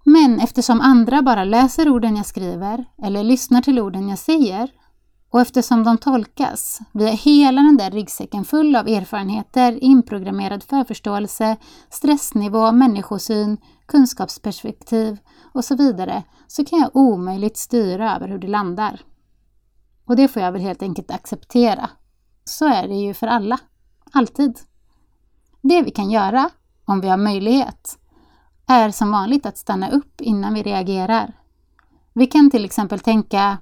Men 0.05 0.39
eftersom 0.39 0.81
andra 0.81 1.21
bara 1.21 1.43
läser 1.43 1.89
orden 1.89 2.15
jag 2.15 2.25
skriver 2.25 2.85
eller 3.03 3.23
lyssnar 3.23 3.61
till 3.61 3.79
orden 3.79 4.09
jag 4.09 4.19
säger 4.19 4.69
och 5.29 5.41
eftersom 5.41 5.83
de 5.83 5.97
tolkas 5.97 6.79
via 6.91 7.09
hela 7.11 7.61
den 7.61 7.77
där 7.77 7.91
ryggsäcken 7.91 8.45
full 8.45 8.75
av 8.75 8.87
erfarenheter, 8.87 9.83
inprogrammerad 9.83 10.63
förförståelse, 10.63 11.57
stressnivå, 11.89 12.71
människosyn, 12.71 13.57
kunskapsperspektiv 13.85 15.17
och 15.53 15.65
så 15.65 15.75
vidare, 15.75 16.23
så 16.47 16.65
kan 16.65 16.79
jag 16.79 16.95
omöjligt 16.95 17.57
styra 17.57 18.15
över 18.15 18.27
hur 18.27 18.39
det 18.39 18.47
landar. 18.47 19.01
Och 20.05 20.15
det 20.15 20.27
får 20.27 20.41
jag 20.41 20.51
väl 20.51 20.61
helt 20.61 20.81
enkelt 20.81 21.11
acceptera. 21.11 21.89
Så 22.43 22.67
är 22.67 22.87
det 22.87 22.95
ju 22.95 23.13
för 23.13 23.27
alla. 23.27 23.59
Alltid. 24.11 24.59
Det 25.63 25.81
vi 25.81 25.91
kan 25.91 26.11
göra, 26.11 26.49
om 26.85 27.01
vi 27.01 27.07
har 27.07 27.17
möjlighet, 27.17 27.97
är 28.67 28.91
som 28.91 29.11
vanligt 29.11 29.45
att 29.45 29.57
stanna 29.57 29.89
upp 29.89 30.21
innan 30.21 30.53
vi 30.53 30.63
reagerar. 30.63 31.33
Vi 32.13 32.27
kan 32.27 32.51
till 32.51 32.65
exempel 32.65 32.99
tänka 32.99 33.57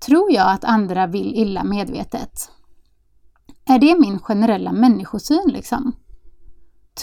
Tror 0.00 0.32
jag 0.32 0.50
att 0.50 0.64
andra 0.64 1.06
vill 1.06 1.34
illa 1.34 1.64
medvetet? 1.64 2.50
Är 3.64 3.78
det 3.78 3.98
min 3.98 4.18
generella 4.18 4.72
människosyn 4.72 5.48
liksom? 5.48 5.92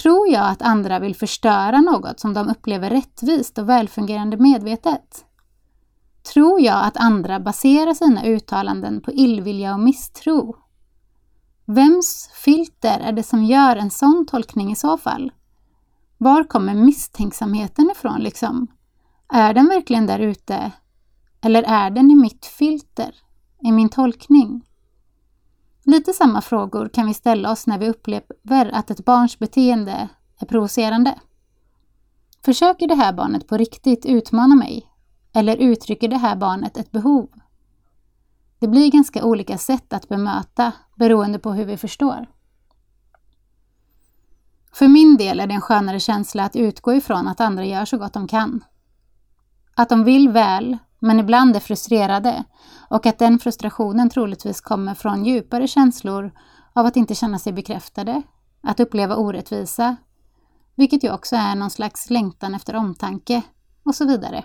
Tror 0.01 0.27
jag 0.27 0.49
att 0.49 0.61
andra 0.61 0.99
vill 0.99 1.15
förstöra 1.15 1.81
något 1.81 2.19
som 2.19 2.33
de 2.33 2.49
upplever 2.49 2.89
rättvist 2.89 3.57
och 3.57 3.69
välfungerande 3.69 4.37
medvetet? 4.37 5.25
Tror 6.33 6.61
jag 6.61 6.85
att 6.85 6.97
andra 6.97 7.39
baserar 7.39 7.93
sina 7.93 8.25
uttalanden 8.25 9.01
på 9.01 9.11
illvilja 9.11 9.73
och 9.73 9.79
misstro? 9.79 10.55
Vems 11.69 12.29
filter 12.33 12.99
är 12.99 13.11
det 13.11 13.23
som 13.23 13.43
gör 13.43 13.75
en 13.75 13.91
sån 13.91 14.25
tolkning 14.25 14.71
i 14.71 14.75
så 14.75 14.97
fall? 14.97 15.31
Var 16.17 16.43
kommer 16.43 16.75
misstänksamheten 16.75 17.91
ifrån 17.91 18.19
liksom? 18.19 18.67
Är 19.33 19.53
den 19.53 19.67
verkligen 19.67 20.07
där 20.07 20.19
ute 20.19 20.71
eller 21.41 21.63
är 21.63 21.89
den 21.89 22.11
i 22.11 22.15
mitt 22.15 22.45
filter, 22.45 23.15
i 23.63 23.71
min 23.71 23.89
tolkning? 23.89 24.65
Lite 25.83 26.13
samma 26.13 26.41
frågor 26.41 26.89
kan 26.89 27.07
vi 27.07 27.13
ställa 27.13 27.51
oss 27.51 27.67
när 27.67 27.77
vi 27.77 27.89
upplever 27.89 28.71
att 28.73 28.91
ett 28.91 29.05
barns 29.05 29.39
beteende 29.39 30.09
är 30.39 30.45
provocerande. 30.45 31.19
Försöker 32.45 32.87
det 32.87 32.95
här 32.95 33.13
barnet 33.13 33.47
på 33.47 33.57
riktigt 33.57 34.05
utmana 34.05 34.55
mig? 34.55 34.87
Eller 35.33 35.57
uttrycker 35.57 36.07
det 36.07 36.17
här 36.17 36.35
barnet 36.35 36.77
ett 36.77 36.91
behov? 36.91 37.29
Det 38.59 38.67
blir 38.67 38.91
ganska 38.91 39.25
olika 39.25 39.57
sätt 39.57 39.93
att 39.93 40.09
bemöta 40.09 40.71
beroende 40.95 41.39
på 41.39 41.51
hur 41.51 41.65
vi 41.65 41.77
förstår. 41.77 42.27
För 44.73 44.87
min 44.87 45.17
del 45.17 45.39
är 45.39 45.47
det 45.47 45.53
en 45.53 45.61
skönare 45.61 45.99
känsla 45.99 46.43
att 46.43 46.55
utgå 46.55 46.93
ifrån 46.93 47.27
att 47.27 47.41
andra 47.41 47.65
gör 47.65 47.85
så 47.85 47.97
gott 47.97 48.13
de 48.13 48.27
kan. 48.27 48.63
Att 49.75 49.89
de 49.89 50.03
vill 50.03 50.29
väl 50.29 50.77
men 50.99 51.19
ibland 51.19 51.55
är 51.55 51.59
frustrerade 51.59 52.43
och 52.89 53.05
att 53.05 53.19
den 53.19 53.39
frustrationen 53.39 54.09
troligtvis 54.09 54.61
kommer 54.61 54.93
från 54.93 55.25
djupare 55.25 55.67
känslor 55.67 56.31
av 56.73 56.85
att 56.85 56.95
inte 56.95 57.15
känna 57.15 57.39
sig 57.39 57.53
bekräftade, 57.53 58.21
att 58.61 58.79
uppleva 58.79 59.15
orättvisa, 59.15 59.95
vilket 60.75 61.03
ju 61.03 61.13
också 61.13 61.35
är 61.35 61.55
någon 61.55 61.69
slags 61.69 62.09
längtan 62.09 62.55
efter 62.55 62.75
omtanke 62.75 63.41
och 63.83 63.95
så 63.95 64.05
vidare. 64.05 64.43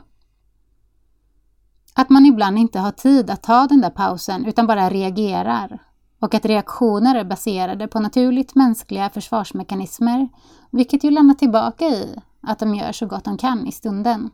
Att 1.95 2.11
man 2.11 2.27
ibland 2.27 2.59
inte 2.59 2.79
har 2.79 2.93
tid 2.93 3.31
att 3.31 3.43
ta 3.43 3.67
den 3.67 3.81
där 3.81 3.91
pausen 3.91 4.45
utan 4.45 4.67
bara 4.67 4.91
reagerar 4.91 5.79
och 6.21 6.35
att 6.35 6.45
reaktioner 6.45 7.15
är 7.15 7.25
baserade 7.25 7.89
på 7.89 8.01
naturligt 8.01 8.55
mänskliga 8.55 9.11
försvarsmekanismer, 9.11 10.29
vilket 10.71 11.05
ju 11.05 11.11
lämnar 11.11 11.35
tillbaka 11.35 11.85
i 11.85 12.17
att 12.41 12.59
de 12.59 12.75
gör 12.75 12.93
så 12.93 13.07
gott 13.07 13.25
de 13.25 13.39
kan 13.39 13.67
i 13.67 13.73
stunden. 13.73 14.31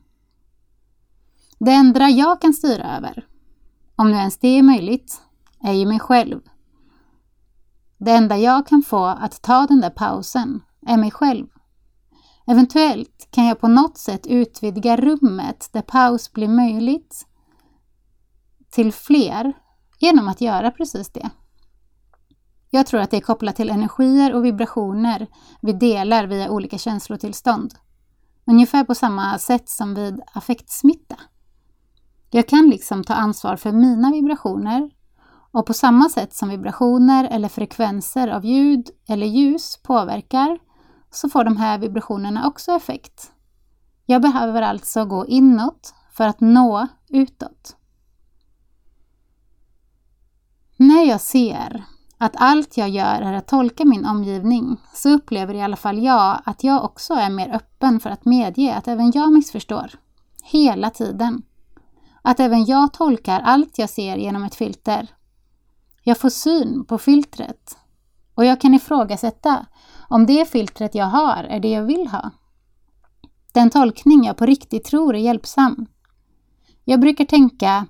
Det 1.58 1.72
enda 1.72 2.08
jag 2.08 2.40
kan 2.40 2.52
styra 2.52 2.96
över, 2.96 3.26
om 3.96 4.10
nu 4.10 4.16
ens 4.16 4.38
det 4.38 4.48
är 4.48 4.62
möjligt, 4.62 5.22
är 5.60 5.72
ju 5.72 5.86
mig 5.86 6.00
själv. 6.00 6.40
Det 7.98 8.10
enda 8.10 8.36
jag 8.36 8.66
kan 8.66 8.82
få 8.82 9.04
att 9.04 9.42
ta 9.42 9.66
den 9.66 9.80
där 9.80 9.90
pausen 9.90 10.60
är 10.86 10.96
mig 10.96 11.10
själv. 11.10 11.46
Eventuellt 12.46 13.28
kan 13.30 13.46
jag 13.46 13.60
på 13.60 13.68
något 13.68 13.98
sätt 13.98 14.26
utvidga 14.26 14.96
rummet 14.96 15.68
där 15.72 15.82
paus 15.82 16.32
blir 16.32 16.48
möjligt 16.48 17.26
till 18.70 18.92
fler 18.92 19.52
genom 19.98 20.28
att 20.28 20.40
göra 20.40 20.70
precis 20.70 21.10
det. 21.10 21.30
Jag 22.70 22.86
tror 22.86 23.00
att 23.00 23.10
det 23.10 23.16
är 23.16 23.20
kopplat 23.20 23.56
till 23.56 23.70
energier 23.70 24.34
och 24.34 24.44
vibrationer 24.44 25.26
vi 25.60 25.72
delar 25.72 26.26
via 26.26 26.50
olika 26.50 26.78
känslotillstånd. 26.78 27.74
Ungefär 28.46 28.84
på 28.84 28.94
samma 28.94 29.38
sätt 29.38 29.68
som 29.68 29.94
vid 29.94 30.20
affektsmitta. 30.32 31.16
Jag 32.30 32.48
kan 32.48 32.70
liksom 32.70 33.04
ta 33.04 33.14
ansvar 33.14 33.56
för 33.56 33.72
mina 33.72 34.10
vibrationer 34.10 34.90
och 35.52 35.66
på 35.66 35.74
samma 35.74 36.08
sätt 36.08 36.34
som 36.34 36.48
vibrationer 36.48 37.24
eller 37.24 37.48
frekvenser 37.48 38.28
av 38.28 38.44
ljud 38.44 38.90
eller 39.08 39.26
ljus 39.26 39.80
påverkar 39.82 40.58
så 41.10 41.28
får 41.28 41.44
de 41.44 41.56
här 41.56 41.78
vibrationerna 41.78 42.46
också 42.46 42.72
effekt. 42.72 43.32
Jag 44.06 44.22
behöver 44.22 44.62
alltså 44.62 45.04
gå 45.04 45.26
inåt 45.26 45.94
för 46.12 46.28
att 46.28 46.40
nå 46.40 46.86
utåt. 47.08 47.77
När 50.80 51.04
jag 51.04 51.20
ser 51.20 51.84
att 52.18 52.32
allt 52.36 52.76
jag 52.76 52.88
gör 52.88 53.22
är 53.22 53.32
att 53.32 53.48
tolka 53.48 53.84
min 53.84 54.06
omgivning 54.06 54.76
så 54.94 55.10
upplever 55.10 55.54
i 55.54 55.62
alla 55.62 55.76
fall 55.76 56.02
jag 56.02 56.40
att 56.44 56.64
jag 56.64 56.84
också 56.84 57.14
är 57.14 57.30
mer 57.30 57.54
öppen 57.54 58.00
för 58.00 58.10
att 58.10 58.24
medge 58.24 58.74
att 58.74 58.88
även 58.88 59.10
jag 59.10 59.32
missförstår. 59.32 59.90
Hela 60.42 60.90
tiden 60.90 61.42
att 62.22 62.40
även 62.40 62.64
jag 62.64 62.92
tolkar 62.92 63.40
allt 63.40 63.78
jag 63.78 63.90
ser 63.90 64.16
genom 64.16 64.44
ett 64.44 64.54
filter. 64.54 65.06
Jag 66.02 66.18
får 66.18 66.30
syn 66.30 66.84
på 66.84 66.98
filtret 66.98 67.78
och 68.34 68.44
jag 68.44 68.60
kan 68.60 68.74
ifrågasätta 68.74 69.66
om 70.08 70.26
det 70.26 70.48
filtret 70.48 70.94
jag 70.94 71.06
har 71.06 71.44
är 71.44 71.60
det 71.60 71.70
jag 71.70 71.82
vill 71.82 72.06
ha. 72.06 72.30
Den 73.52 73.70
tolkning 73.70 74.24
jag 74.24 74.36
på 74.36 74.46
riktigt 74.46 74.84
tror 74.84 75.14
är 75.14 75.18
hjälpsam. 75.18 75.86
Jag 76.84 77.00
brukar 77.00 77.24
tänka, 77.24 77.86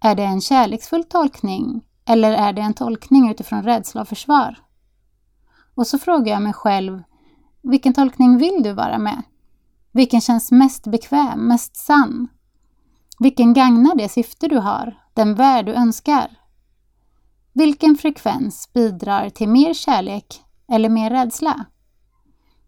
är 0.00 0.14
det 0.14 0.24
en 0.24 0.40
kärleksfull 0.40 1.04
tolkning 1.04 1.82
eller 2.10 2.32
är 2.32 2.52
det 2.52 2.62
en 2.62 2.74
tolkning 2.74 3.30
utifrån 3.30 3.62
rädsla 3.62 4.00
och 4.00 4.08
försvar? 4.08 4.58
Och 5.74 5.86
så 5.86 5.98
frågar 5.98 6.32
jag 6.32 6.42
mig 6.42 6.52
själv, 6.52 7.02
vilken 7.62 7.92
tolkning 7.92 8.38
vill 8.38 8.62
du 8.62 8.72
vara 8.72 8.98
med? 8.98 9.22
Vilken 9.92 10.20
känns 10.20 10.52
mest 10.52 10.86
bekväm, 10.86 11.48
mest 11.48 11.76
sann? 11.76 12.28
Vilken 13.18 13.54
gagnar 13.54 13.94
det 13.94 14.08
syfte 14.08 14.48
du 14.48 14.58
har, 14.58 15.00
den 15.14 15.34
värld 15.34 15.66
du 15.66 15.72
önskar? 15.72 16.30
Vilken 17.52 17.96
frekvens 17.96 18.72
bidrar 18.72 19.30
till 19.30 19.48
mer 19.48 19.74
kärlek 19.74 20.44
eller 20.68 20.88
mer 20.88 21.10
rädsla? 21.10 21.64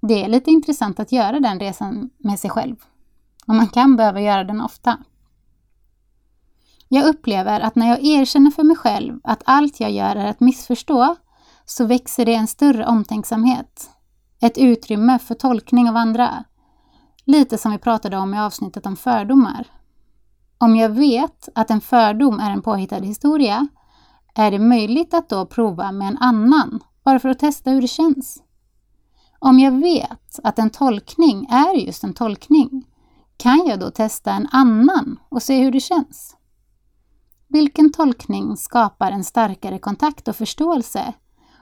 Det 0.01 0.25
är 0.25 0.29
lite 0.29 0.51
intressant 0.51 1.01
att 1.01 1.13
göra 1.13 1.41
den 1.41 1.61
resan 1.61 2.11
med 2.19 2.39
sig 2.39 2.51
själv. 2.51 2.77
Och 3.47 3.55
man 3.55 3.69
kan 3.69 3.97
behöva 3.97 4.21
göra 4.21 4.45
den 4.45 4.61
ofta. 4.61 4.99
Jag 6.95 7.07
upplever 7.07 7.61
att 7.61 7.77
när 7.77 7.89
jag 7.89 8.05
erkänner 8.05 8.51
för 8.51 8.63
mig 8.63 8.77
själv 8.77 9.21
att 9.25 9.43
allt 9.45 9.81
jag 9.81 9.91
gör 9.91 10.17
är 10.17 10.27
att 10.27 10.41
missförstå, 10.41 11.17
så 11.65 11.85
växer 11.85 12.25
det 12.25 12.35
en 12.35 12.47
större 12.47 12.87
omtänksamhet. 12.87 13.91
Ett 14.41 14.59
utrymme 14.59 15.19
för 15.19 15.35
tolkning 15.35 15.89
av 15.89 15.97
andra. 15.97 16.45
Lite 17.25 17.59
som 17.59 17.73
vi 17.73 17.79
pratade 17.79 18.17
om 18.17 18.35
i 18.35 18.41
avsnittet 18.41 18.87
om 18.87 18.97
fördomar. 18.97 19.67
Om 20.59 20.77
jag 20.77 20.89
vet 20.89 21.49
att 21.55 21.71
en 21.71 21.81
fördom 21.81 22.41
är 22.41 22.51
en 22.51 22.63
påhittad 22.63 23.01
historia, 23.01 23.69
är 24.35 24.51
det 24.51 24.59
möjligt 24.59 25.15
att 25.15 25.29
då 25.29 25.47
prova 25.47 25.93
med 25.93 26.09
en 26.09 26.19
annan, 26.19 26.81
bara 27.05 27.19
för 27.19 27.29
att 27.29 27.39
testa 27.39 27.71
hur 27.71 27.81
det 27.81 27.89
känns. 27.89 28.43
Om 29.39 29.59
jag 29.59 29.73
vet 29.73 30.39
att 30.45 30.59
en 30.59 30.71
tolkning 30.71 31.47
är 31.47 31.75
just 31.75 32.05
en 32.05 32.15
tolkning, 32.15 32.87
kan 33.37 33.67
jag 33.67 33.81
då 33.81 33.91
testa 33.91 34.33
en 34.33 34.49
annan 34.53 35.19
och 35.29 35.43
se 35.43 35.63
hur 35.63 35.73
det 35.73 35.81
känns? 35.81 36.37
Vilken 37.53 37.93
tolkning 37.93 38.57
skapar 38.57 39.11
en 39.11 39.25
starkare 39.25 39.79
kontakt 39.79 40.29
och 40.29 40.37
förståelse 40.37 41.13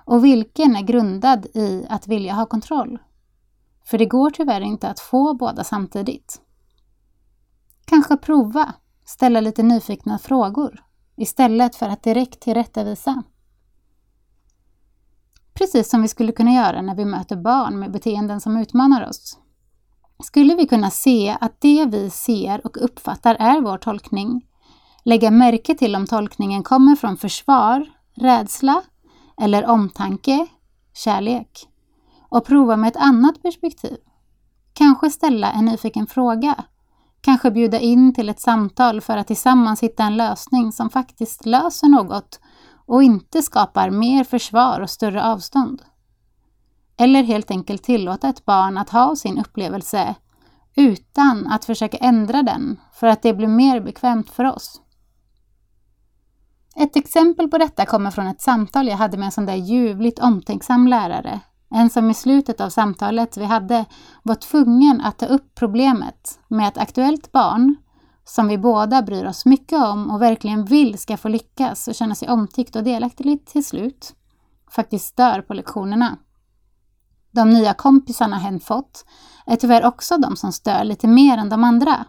och 0.05 0.25
vilken 0.25 0.77
är 0.77 0.83
grundad 0.83 1.47
i 1.55 1.87
att 1.89 2.09
vilja 2.09 2.35
ha 2.35 2.47
kontroll? 2.47 2.99
För 3.85 3.99
det 3.99 4.07
går 4.07 4.31
tyvärr 4.31 4.61
inte 4.61 4.89
att 4.89 5.01
få 5.01 5.35
båda 5.35 5.65
samtidigt. 5.65 6.41
Kanske 7.85 8.17
prova, 8.17 8.75
ställa 9.05 9.41
lite 9.41 9.63
nyfikna 9.63 10.19
frågor 10.19 10.85
istället 11.17 11.77
för 11.77 11.89
att 11.89 12.03
direkt 12.03 12.41
tillrättavisa. 12.41 13.23
Precis 15.55 15.91
som 15.91 16.03
vi 16.03 16.09
skulle 16.09 16.33
kunna 16.33 16.53
göra 16.53 16.83
när 16.83 16.95
vi 16.95 17.05
möter 17.05 17.37
barn 17.37 17.79
med 17.79 17.93
beteenden 17.93 18.41
som 18.41 18.57
utmanar 18.57 19.09
oss. 19.09 19.39
Skulle 20.25 20.55
vi 20.55 20.67
kunna 20.67 20.91
se 20.91 21.37
att 21.41 21.61
det 21.61 21.85
vi 21.85 22.11
ser 22.11 22.67
och 22.67 22.85
uppfattar 22.85 23.35
är 23.35 23.61
vår 23.61 23.79
tolkning, 23.79 24.47
lägga 25.05 25.31
märke 25.31 25.75
till 25.75 25.97
om 25.97 26.07
tolkningen 26.07 26.63
kommer 26.63 26.97
från 26.97 27.17
försvar, 27.17 27.87
rädsla 28.15 28.83
eller 29.41 29.67
omtanke, 29.67 30.47
kärlek 30.95 31.69
och 32.29 32.47
prova 32.47 32.77
med 32.77 32.89
ett 32.89 32.97
annat 32.97 33.43
perspektiv. 33.43 33.97
Kanske 34.73 35.11
ställa 35.11 35.53
en 35.53 35.65
nyfiken 35.65 36.07
fråga. 36.07 36.65
Kanske 37.21 37.51
bjuda 37.51 37.79
in 37.79 38.15
till 38.15 38.29
ett 38.29 38.41
samtal 38.41 39.01
för 39.01 39.17
att 39.17 39.27
tillsammans 39.27 39.83
hitta 39.83 40.03
en 40.05 40.17
lösning 40.17 40.73
som 40.73 40.91
faktiskt 40.91 41.47
löser 41.47 41.89
något 41.89 42.41
och 42.87 43.03
inte 43.03 43.43
skapar 43.43 43.91
mer 43.91 44.25
försvar 44.25 44.81
och 44.81 44.91
större 44.91 45.25
avstånd. 45.25 45.83
Eller 46.97 47.23
helt 47.23 47.51
enkelt 47.51 47.83
tillåta 47.83 48.29
ett 48.29 48.45
barn 48.45 48.79
att 48.79 48.91
ha 48.91 49.17
sin 49.17 49.39
upplevelse 49.39 50.15
utan 50.77 51.47
att 51.47 51.65
försöka 51.65 51.97
ändra 51.97 52.43
den 52.43 52.81
för 52.93 53.07
att 53.07 53.23
det 53.23 53.35
blir 53.35 53.49
mer 53.49 53.81
bekvämt 53.81 54.31
för 54.31 54.45
oss. 54.45 54.81
Ett 56.77 56.97
exempel 56.97 57.49
på 57.49 57.59
detta 57.59 57.87
kommer 57.87 58.11
från 58.11 58.27
ett 58.27 58.41
samtal 58.41 58.89
jag 58.89 58.97
hade 58.97 59.17
med 59.17 59.27
en 59.27 59.33
sån 59.33 59.47
där 59.47 59.55
ljuvligt 59.55 60.19
omtänksam 60.19 60.87
lärare. 60.87 61.41
En 61.71 61.91
som 61.91 62.11
i 62.11 62.15
slutet 62.15 62.61
av 62.61 62.71
samtalet 62.71 63.37
vi 63.37 63.45
hade 63.45 63.85
var 64.23 64.35
tvungen 64.35 65.01
att 65.01 65.19
ta 65.19 65.27
upp 65.27 65.55
problemet 65.55 66.39
med 66.49 66.69
ett 66.69 66.79
aktuellt 66.79 67.33
barn 67.33 67.77
som 68.25 68.49
vi 68.49 68.59
båda 68.59 69.03
bryr 69.03 69.25
oss 69.25 69.47
mycket 69.47 69.79
om 69.83 70.11
och 70.11 70.23
verkligen 70.23 70.65
vill 70.65 70.99
ska 70.99 71.17
få 71.17 71.29
lyckas 71.29 71.89
och 71.89 71.95
känna 71.95 72.15
sig 72.15 72.29
omtyckt 72.29 72.77
och 72.77 72.85
delaktig 72.85 73.47
till 73.47 73.65
slut, 73.65 74.15
faktiskt 74.71 75.07
stör 75.07 75.43
på 75.43 75.55
lektionerna. 75.55 76.19
De 77.31 77.51
nya 77.51 77.75
kompisarna 77.75 78.37
hen 78.37 78.61
fått 78.61 79.05
är 79.47 79.57
tyvärr 79.57 79.85
också 79.85 80.19
de 80.19 80.37
som 80.37 80.53
stör 80.53 80.85
lite 80.85 81.07
mer 81.07 81.39
än 81.39 81.49
de 81.49 81.65
andra. 81.65 82.05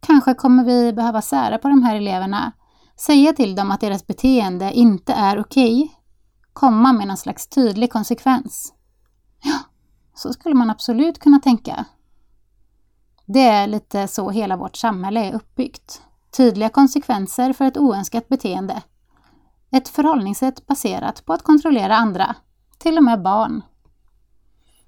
Kanske 0.00 0.34
kommer 0.34 0.64
vi 0.64 0.92
behöva 0.92 1.22
sära 1.22 1.58
på 1.58 1.68
de 1.68 1.82
här 1.82 1.96
eleverna, 1.96 2.52
säga 3.06 3.32
till 3.32 3.54
dem 3.54 3.70
att 3.70 3.80
deras 3.80 4.06
beteende 4.06 4.72
inte 4.72 5.12
är 5.12 5.40
okej, 5.40 5.82
okay, 5.82 5.94
komma 6.52 6.92
med 6.92 7.06
någon 7.06 7.16
slags 7.16 7.46
tydlig 7.46 7.92
konsekvens. 7.92 8.74
Ja, 9.42 9.58
så 10.14 10.32
skulle 10.32 10.54
man 10.54 10.70
absolut 10.70 11.18
kunna 11.18 11.40
tänka. 11.40 11.84
Det 13.26 13.42
är 13.42 13.66
lite 13.66 14.08
så 14.08 14.30
hela 14.30 14.56
vårt 14.56 14.76
samhälle 14.76 15.20
är 15.20 15.34
uppbyggt. 15.34 16.02
Tydliga 16.36 16.68
konsekvenser 16.68 17.52
för 17.52 17.64
ett 17.64 17.78
oönskat 17.78 18.28
beteende. 18.28 18.82
Ett 19.70 19.88
förhållningssätt 19.88 20.66
baserat 20.66 21.24
på 21.24 21.32
att 21.32 21.42
kontrollera 21.42 21.96
andra, 21.96 22.36
till 22.78 22.98
och 22.98 23.04
med 23.04 23.22
barn. 23.22 23.62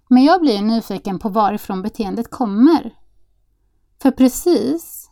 Men 0.09 0.25
jag 0.25 0.41
blir 0.41 0.63
nyfiken 0.63 1.19
på 1.19 1.29
varifrån 1.29 1.83
beteendet 1.83 2.31
kommer. 2.31 2.95
För 4.03 4.11
precis 4.11 5.11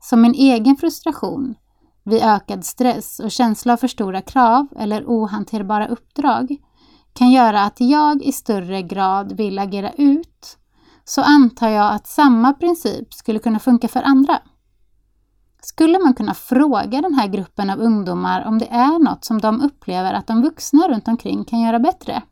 som 0.00 0.20
min 0.20 0.34
egen 0.34 0.76
frustration 0.76 1.54
vid 2.10 2.22
ökad 2.22 2.64
stress 2.64 3.20
och 3.20 3.30
känsla 3.30 3.72
av 3.72 3.76
för 3.76 3.88
stora 3.88 4.22
krav 4.22 4.66
eller 4.76 5.04
ohanterbara 5.06 5.86
uppdrag 5.88 6.56
kan 7.12 7.30
göra 7.30 7.62
att 7.62 7.80
jag 7.80 8.22
i 8.22 8.32
större 8.32 8.82
grad 8.82 9.32
vill 9.32 9.58
agera 9.58 9.92
ut, 9.92 10.58
så 11.04 11.22
antar 11.22 11.68
jag 11.68 11.94
att 11.94 12.06
samma 12.06 12.52
princip 12.52 13.14
skulle 13.14 13.38
kunna 13.38 13.58
funka 13.58 13.88
för 13.88 14.02
andra. 14.02 14.38
Skulle 15.62 15.98
man 15.98 16.14
kunna 16.14 16.34
fråga 16.34 17.00
den 17.00 17.14
här 17.14 17.26
gruppen 17.26 17.70
av 17.70 17.78
ungdomar 17.78 18.44
om 18.46 18.58
det 18.58 18.68
är 18.68 18.98
något 18.98 19.24
som 19.24 19.40
de 19.40 19.60
upplever 19.60 20.12
att 20.12 20.26
de 20.26 20.42
vuxna 20.42 20.88
runt 20.88 21.08
omkring 21.08 21.44
kan 21.44 21.60
göra 21.60 21.78
bättre? 21.78 22.22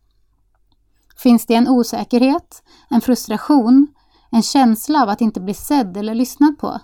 Finns 1.16 1.46
det 1.46 1.54
en 1.54 1.68
osäkerhet, 1.68 2.62
en 2.90 3.00
frustration, 3.00 3.86
en 4.30 4.42
känsla 4.42 5.02
av 5.02 5.08
att 5.08 5.20
inte 5.20 5.40
bli 5.40 5.54
sedd 5.54 5.96
eller 5.96 6.14
lyssnad 6.14 6.58
på? 6.58 6.80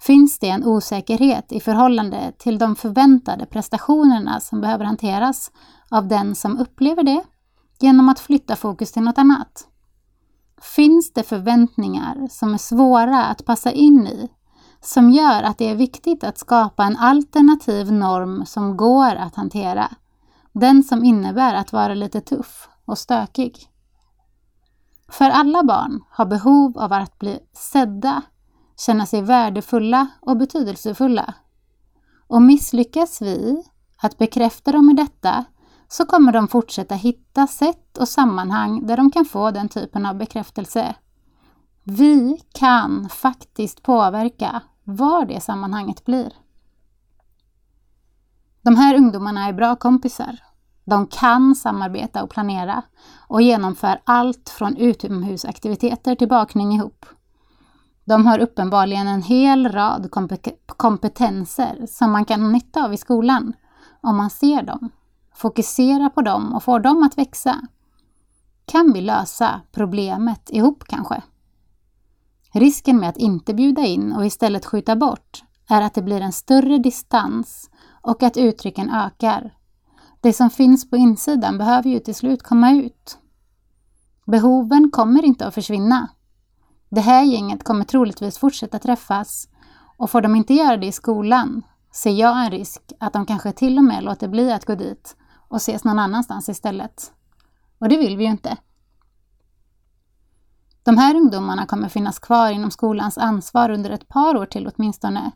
Finns 0.00 0.38
det 0.38 0.48
en 0.48 0.64
osäkerhet 0.64 1.52
i 1.52 1.60
förhållande 1.60 2.32
till 2.38 2.58
de 2.58 2.76
förväntade 2.76 3.46
prestationerna 3.46 4.40
som 4.40 4.60
behöver 4.60 4.84
hanteras 4.84 5.50
av 5.90 6.08
den 6.08 6.34
som 6.34 6.58
upplever 6.58 7.02
det 7.02 7.24
genom 7.80 8.08
att 8.08 8.20
flytta 8.20 8.56
fokus 8.56 8.92
till 8.92 9.02
något 9.02 9.18
annat? 9.18 9.68
Finns 10.76 11.12
det 11.12 11.22
förväntningar 11.22 12.28
som 12.30 12.54
är 12.54 12.58
svåra 12.58 13.24
att 13.24 13.44
passa 13.44 13.72
in 13.72 14.06
i 14.06 14.28
som 14.80 15.10
gör 15.10 15.42
att 15.42 15.58
det 15.58 15.68
är 15.68 15.74
viktigt 15.74 16.24
att 16.24 16.38
skapa 16.38 16.84
en 16.84 16.96
alternativ 16.96 17.92
norm 17.92 18.46
som 18.46 18.76
går 18.76 19.14
att 19.14 19.34
hantera? 19.34 19.90
Den 20.52 20.82
som 20.82 21.04
innebär 21.04 21.54
att 21.54 21.72
vara 21.72 21.94
lite 21.94 22.20
tuff 22.20 22.68
och 22.84 22.98
stökig. 22.98 23.68
För 25.08 25.30
alla 25.30 25.62
barn 25.62 26.00
har 26.10 26.26
behov 26.26 26.78
av 26.78 26.92
att 26.92 27.18
bli 27.18 27.38
sedda, 27.52 28.22
känna 28.76 29.06
sig 29.06 29.22
värdefulla 29.22 30.08
och 30.20 30.36
betydelsefulla. 30.36 31.34
Och 32.26 32.42
misslyckas 32.42 33.22
vi 33.22 33.62
att 33.96 34.18
bekräfta 34.18 34.72
dem 34.72 34.90
i 34.90 34.94
detta 34.94 35.44
så 35.88 36.06
kommer 36.06 36.32
de 36.32 36.48
fortsätta 36.48 36.94
hitta 36.94 37.46
sätt 37.46 37.98
och 37.98 38.08
sammanhang 38.08 38.86
där 38.86 38.96
de 38.96 39.10
kan 39.10 39.24
få 39.24 39.50
den 39.50 39.68
typen 39.68 40.06
av 40.06 40.16
bekräftelse. 40.16 40.94
Vi 41.84 42.40
kan 42.52 43.08
faktiskt 43.08 43.82
påverka 43.82 44.62
var 44.84 45.24
det 45.24 45.40
sammanhanget 45.40 46.04
blir. 46.04 46.32
De 48.62 48.76
här 48.76 48.94
ungdomarna 48.94 49.48
är 49.48 49.52
bra 49.52 49.76
kompisar 49.76 50.40
de 50.84 51.06
kan 51.06 51.54
samarbeta 51.54 52.22
och 52.22 52.30
planera 52.30 52.82
och 53.28 53.42
genomför 53.42 54.00
allt 54.04 54.48
från 54.48 54.76
utomhusaktiviteter 54.76 56.14
till 56.14 56.28
bakning 56.28 56.72
ihop. 56.72 57.06
De 58.04 58.26
har 58.26 58.38
uppenbarligen 58.38 59.06
en 59.06 59.22
hel 59.22 59.72
rad 59.72 60.10
kompetenser 60.66 61.86
som 61.88 62.12
man 62.12 62.24
kan 62.24 62.40
ha 62.42 62.48
nytta 62.48 62.84
av 62.84 62.94
i 62.94 62.96
skolan 62.96 63.52
om 64.00 64.16
man 64.16 64.30
ser 64.30 64.62
dem, 64.62 64.90
fokuserar 65.34 66.08
på 66.08 66.22
dem 66.22 66.54
och 66.54 66.62
får 66.62 66.80
dem 66.80 67.02
att 67.02 67.18
växa. 67.18 67.60
Kan 68.66 68.92
vi 68.92 69.00
lösa 69.00 69.60
problemet 69.72 70.50
ihop 70.50 70.84
kanske? 70.86 71.22
Risken 72.52 73.00
med 73.00 73.08
att 73.08 73.16
inte 73.16 73.54
bjuda 73.54 73.82
in 73.82 74.12
och 74.12 74.26
istället 74.26 74.66
skjuta 74.66 74.96
bort 74.96 75.44
är 75.68 75.82
att 75.82 75.94
det 75.94 76.02
blir 76.02 76.20
en 76.20 76.32
större 76.32 76.78
distans 76.78 77.70
och 78.02 78.22
att 78.22 78.36
uttrycken 78.36 78.90
ökar 78.90 79.52
det 80.24 80.32
som 80.32 80.50
finns 80.50 80.90
på 80.90 80.96
insidan 80.96 81.58
behöver 81.58 81.90
ju 81.90 81.98
till 81.98 82.14
slut 82.14 82.42
komma 82.42 82.72
ut. 82.72 83.18
Behoven 84.26 84.90
kommer 84.90 85.24
inte 85.24 85.46
att 85.46 85.54
försvinna. 85.54 86.08
Det 86.94 87.00
här 87.00 87.24
gänget 87.24 87.64
kommer 87.64 87.84
troligtvis 87.84 88.38
fortsätta 88.38 88.78
träffas 88.78 89.48
och 89.96 90.10
får 90.10 90.20
de 90.20 90.36
inte 90.36 90.54
göra 90.54 90.76
det 90.76 90.86
i 90.86 90.92
skolan 90.92 91.62
ser 91.92 92.10
jag 92.10 92.44
en 92.44 92.50
risk 92.50 92.92
att 93.00 93.12
de 93.12 93.26
kanske 93.26 93.52
till 93.52 93.78
och 93.78 93.84
med 93.84 94.04
låter 94.04 94.28
bli 94.28 94.52
att 94.52 94.64
gå 94.64 94.74
dit 94.74 95.16
och 95.48 95.56
ses 95.56 95.84
någon 95.84 95.98
annanstans 95.98 96.48
istället. 96.48 97.12
Och 97.78 97.88
det 97.88 97.96
vill 97.96 98.16
vi 98.16 98.24
ju 98.24 98.30
inte. 98.30 98.56
De 100.82 100.98
här 100.98 101.14
ungdomarna 101.14 101.66
kommer 101.66 101.88
finnas 101.88 102.18
kvar 102.18 102.50
inom 102.50 102.70
skolans 102.70 103.18
ansvar 103.18 103.70
under 103.70 103.90
ett 103.90 104.08
par 104.08 104.36
år 104.36 104.46
till 104.46 104.70
åtminstone. 104.74 105.30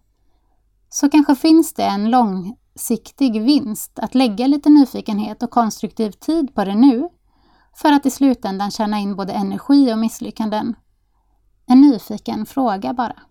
Så 0.88 1.11
kanske 1.11 1.37
finns 1.37 1.75
det 1.75 1.85
en 1.85 2.11
långsiktig 2.11 3.42
vinst 3.42 3.99
att 3.99 4.14
lägga 4.14 4.47
lite 4.47 4.68
nyfikenhet 4.68 5.42
och 5.42 5.51
konstruktiv 5.51 6.11
tid 6.11 6.55
på 6.55 6.64
det 6.64 6.75
nu 6.75 7.09
för 7.75 7.92
att 7.92 8.07
i 8.07 8.11
slutändan 8.11 8.71
tjäna 8.71 8.99
in 8.99 9.16
både 9.16 9.33
energi 9.33 9.92
och 9.92 9.99
misslyckanden. 9.99 10.75
En 11.71 11.81
nyfiken 11.81 12.47
fråga 12.47 12.93
bara. 12.93 13.23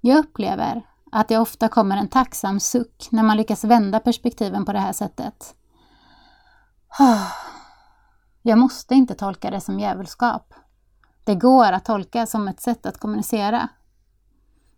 Jag 0.00 0.18
upplever 0.18 0.86
att 1.12 1.28
det 1.28 1.38
ofta 1.38 1.68
kommer 1.68 1.96
en 1.96 2.08
tacksam 2.08 2.60
suck 2.60 3.08
när 3.10 3.22
man 3.22 3.36
lyckas 3.36 3.64
vända 3.64 4.00
perspektiven 4.00 4.64
på 4.64 4.72
det 4.72 4.78
här 4.78 4.92
sättet. 4.92 5.54
Jag 8.42 8.58
måste 8.58 8.94
inte 8.94 9.14
tolka 9.14 9.50
det 9.50 9.60
som 9.60 9.80
djävulskap. 9.80 10.54
Det 11.24 11.34
går 11.34 11.72
att 11.72 11.84
tolka 11.84 12.26
som 12.26 12.48
ett 12.48 12.60
sätt 12.60 12.86
att 12.86 12.98
kommunicera. 12.98 13.68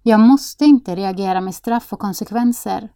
Jag 0.02 0.20
måste 0.20 0.64
inte 0.64 0.96
reagera 0.96 1.40
med 1.40 1.54
straff 1.54 1.92
och 1.92 1.98
konsekvenser. 1.98 2.92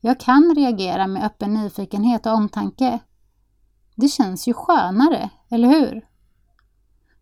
Jag 0.00 0.20
kan 0.20 0.54
reagera 0.54 1.06
med 1.06 1.24
öppen 1.24 1.54
nyfikenhet 1.54 2.26
och 2.26 2.32
omtanke. 2.32 2.98
Det 3.94 4.08
känns 4.08 4.48
ju 4.48 4.52
skönare, 4.52 5.30
eller 5.50 5.68
hur? 5.68 6.15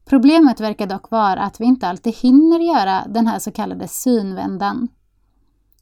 Problemet 0.04 0.60
verkar 0.60 0.86
dock 0.86 1.10
vara 1.10 1.42
att 1.42 1.60
vi 1.60 1.64
inte 1.64 1.88
alltid 1.88 2.14
hinner 2.14 2.58
göra 2.58 3.04
den 3.08 3.26
här 3.26 3.38
så 3.38 3.52
kallade 3.52 3.88
synvändan. 3.88 4.88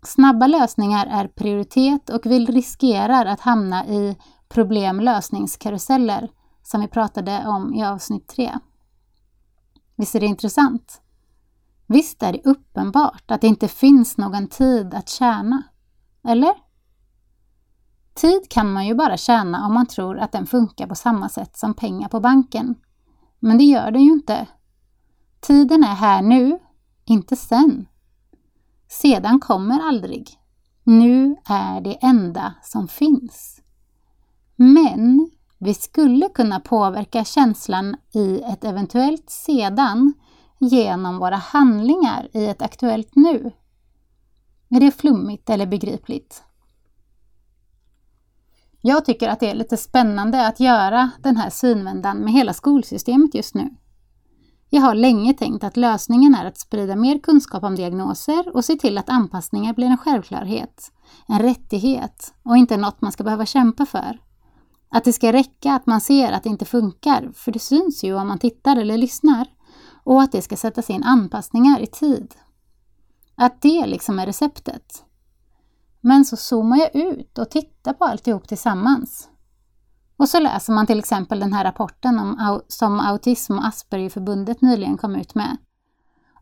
Snabba 0.03 0.47
lösningar 0.47 1.07
är 1.07 1.29
prioritet 1.29 2.11
och 2.11 2.27
vi 2.27 2.47
riskerar 2.47 3.27
att 3.27 3.41
hamna 3.41 3.87
i 3.87 4.17
problemlösningskaruseller 4.49 6.31
som 6.63 6.81
vi 6.81 6.89
pratade 6.89 7.47
om 7.47 7.75
i 7.75 7.85
avsnitt 7.85 8.29
3. 8.29 8.59
Visst 9.97 10.15
är 10.15 10.21
det 10.21 10.27
intressant? 10.27 11.03
Visst 11.87 12.23
är 12.23 12.33
det 12.33 12.41
uppenbart 12.45 13.31
att 13.31 13.41
det 13.41 13.47
inte 13.47 13.69
finns 13.69 14.19
någon 14.19 14.49
tid 14.49 14.95
att 14.95 15.09
tjäna? 15.09 15.63
Eller? 16.29 16.55
Tid 18.15 18.51
kan 18.51 18.73
man 18.73 18.87
ju 18.87 18.95
bara 18.95 19.17
tjäna 19.17 19.67
om 19.67 19.75
man 19.75 19.87
tror 19.87 20.19
att 20.19 20.33
den 20.33 20.47
funkar 20.47 20.87
på 20.87 20.95
samma 20.95 21.29
sätt 21.29 21.57
som 21.57 21.75
pengar 21.75 22.09
på 22.09 22.21
banken. 22.21 22.75
Men 23.45 23.59
det 23.59 23.65
gör 23.65 23.91
den 23.91 24.03
ju 24.03 24.13
inte. 24.13 24.47
Tiden 25.41 25.85
är 25.85 25.95
här 25.95 26.23
nu, 26.23 26.59
inte 27.05 27.37
sen. 27.37 27.87
Sedan 28.89 29.41
kommer 29.41 29.81
aldrig. 29.81 30.31
Nu 30.85 31.37
är 31.45 31.81
det 31.81 31.95
enda 31.95 32.55
som 32.63 32.89
finns. 32.89 33.61
Men 34.57 35.31
vi 35.59 35.75
skulle 35.75 36.29
kunna 36.29 36.61
påverka 36.61 37.25
känslan 37.25 37.97
i 38.15 38.43
ett 38.43 38.65
eventuellt 38.65 39.31
sedan 39.31 40.13
genom 40.59 41.19
våra 41.19 41.37
handlingar 41.37 42.29
i 42.33 42.47
ett 42.47 42.63
aktuellt 42.63 43.11
nu. 43.17 43.53
Är 44.69 44.81
det 44.81 44.91
flummigt 44.91 45.51
eller 45.51 45.67
begripligt? 45.67 46.45
Jag 48.85 49.05
tycker 49.05 49.29
att 49.29 49.41
det 49.41 49.51
är 49.51 49.55
lite 49.55 49.77
spännande 49.77 50.47
att 50.47 50.61
göra 50.61 51.11
den 51.21 51.37
här 51.37 51.51
synvändan 51.51 52.19
med 52.19 52.33
hela 52.33 52.53
skolsystemet 52.53 53.35
just 53.35 53.55
nu. 53.55 53.71
Jag 54.71 54.83
har 54.83 54.95
länge 54.95 55.35
tänkt 55.35 55.65
att 55.65 55.77
lösningen 55.77 56.35
är 56.35 56.45
att 56.45 56.59
sprida 56.59 56.97
mer 56.97 57.19
kunskap 57.19 57.65
om 57.65 57.75
diagnoser 57.75 58.57
och 58.57 58.65
se 58.65 58.77
till 58.77 58.99
att 58.99 59.11
anpassningar 59.11 59.75
blir 59.75 59.87
en 59.87 59.97
självklarhet, 59.97 60.93
en 61.29 61.39
rättighet 61.39 62.35
och 62.43 62.57
inte 62.57 62.77
något 62.77 63.01
man 63.01 63.13
ska 63.13 63.25
behöva 63.25 63.47
kämpa 63.47 63.87
för. 63.87 64.19
Att 64.91 65.05
det 65.05 65.13
ska 65.13 65.33
räcka 65.33 65.73
att 65.73 65.87
man 65.87 66.01
ser 66.01 66.33
att 66.33 66.43
det 66.43 66.49
inte 66.49 66.65
funkar, 66.65 67.33
för 67.35 67.53
det 67.53 67.59
syns 67.59 68.05
ju 68.05 68.15
om 68.15 68.29
man 68.29 68.39
tittar 68.39 68.77
eller 68.77 68.99
lyssnar, 68.99 69.47
och 70.05 70.23
att 70.23 70.33
det 70.33 70.43
ska 70.43 70.57
sättas 70.57 70.91
in 70.91 71.03
anpassningar 71.03 71.81
i 71.81 71.87
tid. 71.87 72.35
Att 73.35 73.63
det 73.63 73.87
liksom 73.87 74.19
är 74.19 74.27
receptet. 74.27 75.05
Men 76.05 76.25
så 76.25 76.37
zoomar 76.37 76.77
jag 76.77 76.95
ut 76.95 77.39
och 77.39 77.51
tittar 77.51 77.93
på 77.93 78.05
alltihop 78.05 78.49
tillsammans. 78.49 79.29
Och 80.17 80.29
så 80.29 80.41
läser 80.41 80.73
man 80.73 80.87
till 80.87 80.99
exempel 80.99 81.41
den 81.41 81.53
här 81.53 81.65
rapporten 81.65 82.19
om, 82.19 82.61
som 82.69 83.01
Autism 83.01 83.59
och 83.59 83.67
Aspergerförbundet 83.67 84.61
nyligen 84.61 84.97
kom 84.97 85.17
ut 85.17 85.35
med. 85.35 85.57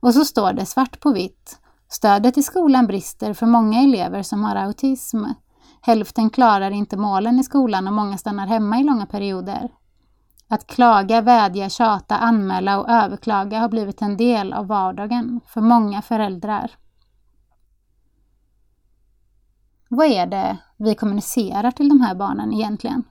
Och 0.00 0.14
så 0.14 0.24
står 0.24 0.52
det 0.52 0.66
svart 0.66 1.00
på 1.00 1.12
vitt. 1.12 1.58
Stödet 1.88 2.38
i 2.38 2.42
skolan 2.42 2.86
brister 2.86 3.34
för 3.34 3.46
många 3.46 3.80
elever 3.80 4.22
som 4.22 4.44
har 4.44 4.56
autism. 4.56 5.24
Hälften 5.80 6.30
klarar 6.30 6.70
inte 6.70 6.96
målen 6.96 7.38
i 7.38 7.44
skolan 7.44 7.86
och 7.86 7.92
många 7.92 8.18
stannar 8.18 8.46
hemma 8.46 8.80
i 8.80 8.84
långa 8.84 9.06
perioder. 9.06 9.70
Att 10.48 10.66
klaga, 10.66 11.20
vädja, 11.20 11.68
tjata, 11.68 12.16
anmäla 12.16 12.80
och 12.80 12.88
överklaga 12.88 13.58
har 13.58 13.68
blivit 13.68 14.02
en 14.02 14.16
del 14.16 14.52
av 14.52 14.66
vardagen 14.66 15.40
för 15.46 15.60
många 15.60 16.02
föräldrar. 16.02 16.70
Vad 19.92 20.06
är 20.06 20.26
det 20.26 20.58
vi 20.76 20.94
kommunicerar 20.94 21.70
till 21.70 21.88
de 21.88 22.00
här 22.00 22.14
barnen 22.14 22.52
egentligen? 22.52 23.02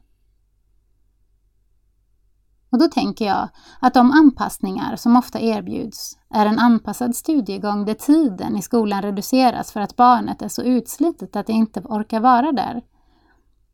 Och 2.72 2.80
då 2.80 2.88
tänker 2.88 3.26
jag 3.26 3.50
att 3.80 3.94
de 3.94 4.12
anpassningar 4.12 4.96
som 4.96 5.16
ofta 5.16 5.40
erbjuds 5.40 6.18
är 6.30 6.46
en 6.46 6.60
anpassad 6.60 7.16
studiegång 7.16 7.86
där 7.86 7.94
tiden 7.94 8.58
i 8.58 8.62
skolan 8.62 9.02
reduceras 9.02 9.72
för 9.72 9.80
att 9.80 9.96
barnet 9.96 10.42
är 10.42 10.48
så 10.48 10.62
utslitet 10.62 11.36
att 11.36 11.48
det 11.48 11.54
inte 11.54 11.80
orkar 11.80 12.20
vara 12.20 12.52
där. 12.52 12.82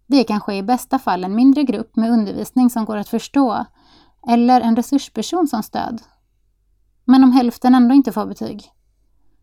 Det 0.08 0.20
är 0.20 0.24
kanske 0.24 0.56
i 0.56 0.64
bästa 0.64 1.00
fall 1.00 1.24
en 1.24 1.36
mindre 1.36 1.64
grupp 1.64 1.96
med 1.96 2.12
undervisning 2.12 2.70
som 2.70 2.86
går 2.86 2.98
att 2.98 3.10
förstå 3.10 3.66
eller 4.28 4.62
en 4.62 4.76
resursperson 4.76 5.48
som 5.48 5.64
stöd. 5.64 6.02
Men 7.06 7.24
om 7.24 7.32
hälften 7.32 7.76
ändå 7.76 7.96
inte 7.96 8.12
får 8.12 8.26
betyg? 8.26 8.72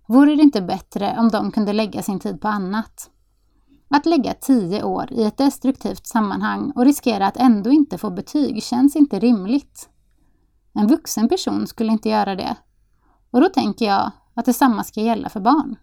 Vore 0.09 0.35
det 0.35 0.43
inte 0.43 0.63
bättre 0.63 1.17
om 1.19 1.29
de 1.29 1.51
kunde 1.51 1.73
lägga 1.73 2.03
sin 2.03 2.21
tid 2.21 2.41
på 2.41 2.49
annat? 2.49 3.09
Att 3.95 4.07
lägga 4.07 4.35
tio 4.35 4.83
år 4.83 5.13
i 5.13 5.25
ett 5.25 5.37
destruktivt 5.37 6.07
sammanhang 6.07 6.73
och 6.75 6.85
riskera 6.85 7.27
att 7.27 7.37
ändå 7.37 7.71
inte 7.71 7.99
få 7.99 8.11
betyg 8.11 8.63
känns 8.63 8.97
inte 8.97 9.19
rimligt. 9.19 9.89
En 10.75 10.87
vuxen 10.87 11.29
person 11.29 11.67
skulle 11.67 11.93
inte 11.93 12.09
göra 12.09 12.35
det. 12.35 12.57
Och 13.31 13.41
då 13.41 13.49
tänker 13.49 13.87
jag 13.87 14.11
att 14.35 14.45
detsamma 14.45 14.85
ska 14.85 15.01
gälla 15.01 15.29
för 15.29 15.41
barn. 15.41 15.77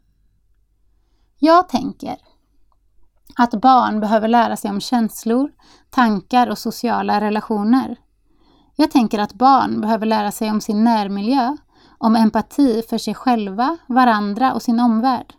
Jag 1.39 1.69
tänker 1.69 2.17
att 3.35 3.61
barn 3.61 3.99
behöver 3.99 4.27
lära 4.27 4.57
sig 4.57 4.71
om 4.71 4.81
känslor, 4.81 5.51
tankar 5.89 6.47
och 6.49 6.57
sociala 6.57 7.21
relationer. 7.21 7.95
Jag 8.75 8.91
tänker 8.91 9.19
att 9.19 9.33
barn 9.33 9.81
behöver 9.81 10.05
lära 10.05 10.31
sig 10.31 10.51
om 10.51 10.61
sin 10.61 10.83
närmiljö, 10.83 11.57
om 11.97 12.15
empati 12.15 12.83
för 12.89 12.97
sig 12.97 13.15
själva, 13.15 13.77
varandra 13.87 14.53
och 14.53 14.61
sin 14.61 14.79
omvärld. 14.79 15.33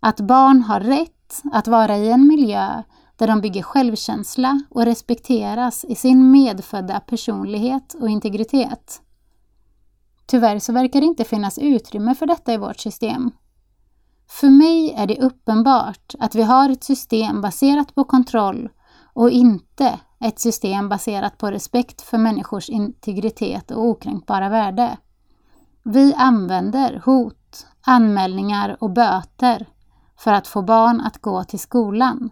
Att 0.00 0.20
barn 0.20 0.62
har 0.62 0.80
rätt 0.80 1.19
att 1.52 1.68
vara 1.68 1.96
i 1.96 2.10
en 2.10 2.28
miljö 2.28 2.82
där 3.16 3.26
de 3.26 3.40
bygger 3.40 3.62
självkänsla 3.62 4.60
och 4.70 4.84
respekteras 4.84 5.84
i 5.84 5.94
sin 5.94 6.30
medfödda 6.30 7.00
personlighet 7.00 7.94
och 7.94 8.08
integritet. 8.08 9.02
Tyvärr 10.26 10.58
så 10.58 10.72
verkar 10.72 11.00
det 11.00 11.06
inte 11.06 11.24
finnas 11.24 11.58
utrymme 11.58 12.14
för 12.14 12.26
detta 12.26 12.52
i 12.52 12.56
vårt 12.56 12.78
system. 12.78 13.30
För 14.28 14.48
mig 14.48 14.92
är 14.96 15.06
det 15.06 15.20
uppenbart 15.20 16.14
att 16.18 16.34
vi 16.34 16.42
har 16.42 16.70
ett 16.70 16.84
system 16.84 17.40
baserat 17.40 17.94
på 17.94 18.04
kontroll 18.04 18.68
och 19.14 19.30
inte 19.30 19.98
ett 20.20 20.38
system 20.38 20.88
baserat 20.88 21.38
på 21.38 21.50
respekt 21.50 22.02
för 22.02 22.18
människors 22.18 22.68
integritet 22.68 23.70
och 23.70 23.84
okränkbara 23.84 24.48
värde. 24.48 24.96
Vi 25.82 26.14
använder 26.14 27.02
hot, 27.04 27.66
anmälningar 27.82 28.76
och 28.80 28.90
böter 28.90 29.66
för 30.20 30.32
att 30.32 30.48
få 30.48 30.62
barn 30.62 31.00
att 31.00 31.18
gå 31.18 31.44
till 31.44 31.60
skolan. 31.60 32.30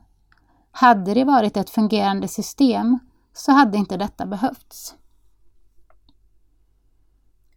Hade 0.70 1.14
det 1.14 1.24
varit 1.24 1.56
ett 1.56 1.70
fungerande 1.70 2.28
system 2.28 2.98
så 3.32 3.52
hade 3.52 3.78
inte 3.78 3.96
detta 3.96 4.26
behövts. 4.26 4.94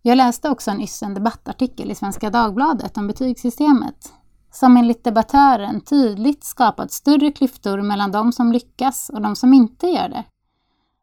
Jag 0.01 0.17
läste 0.17 0.49
också 0.49 0.73
nyss 0.73 1.03
en 1.03 1.13
debattartikel 1.13 1.91
i 1.91 1.95
Svenska 1.95 2.29
Dagbladet 2.29 2.97
om 2.97 3.07
betygssystemet 3.07 4.13
som 4.51 4.77
enligt 4.77 5.03
debattören 5.03 5.81
tydligt 5.81 6.43
skapat 6.43 6.91
större 6.91 7.31
klyftor 7.31 7.81
mellan 7.81 8.11
de 8.11 8.31
som 8.31 8.51
lyckas 8.51 9.09
och 9.13 9.21
de 9.21 9.35
som 9.35 9.53
inte 9.53 9.87
gör 9.87 10.09
det. 10.09 10.23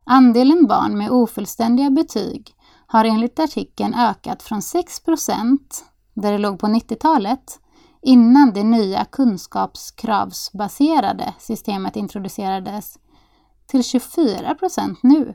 Andelen 0.05 0.67
barn 0.67 0.99
med 0.99 1.11
ofullständiga 1.11 1.91
betyg 1.91 2.55
har 2.87 3.05
enligt 3.05 3.38
artikeln 3.38 3.95
ökat 3.95 4.43
från 4.43 4.61
6% 4.61 5.59
där 6.14 6.33
det 6.33 6.38
låg 6.38 6.59
på 6.59 6.67
90-talet, 6.67 7.61
innan 8.02 8.52
det 8.52 8.64
nya 8.64 9.04
kunskapskravsbaserade 9.04 11.34
systemet 11.38 11.96
introducerades 11.96 12.98
till 13.66 13.84
24 13.84 14.54
procent 14.54 15.02
nu. 15.02 15.34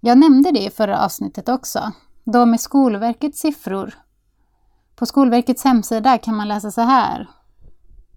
Jag 0.00 0.18
nämnde 0.18 0.50
det 0.50 0.64
i 0.64 0.70
förra 0.70 1.04
avsnittet 1.04 1.48
också, 1.48 1.92
då 2.24 2.46
med 2.46 2.60
Skolverkets 2.60 3.40
siffror. 3.40 3.94
På 4.96 5.06
Skolverkets 5.06 5.64
hemsida 5.64 6.18
kan 6.18 6.36
man 6.36 6.48
läsa 6.48 6.70
så 6.70 6.80
här. 6.80 7.28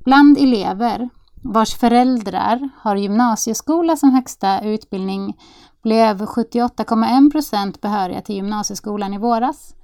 Bland 0.06 0.38
elever 0.38 1.10
vars 1.44 1.76
föräldrar 1.76 2.70
har 2.78 2.96
gymnasieskola 2.96 3.96
som 3.96 4.12
högsta 4.12 4.62
utbildning 4.62 5.38
blev 5.82 6.22
78,1 6.22 7.32
procent 7.32 7.82
behöriga 7.82 8.22
till 8.22 8.36
gymnasieskolan 8.36 9.14
i 9.14 9.18
våras 9.18 9.76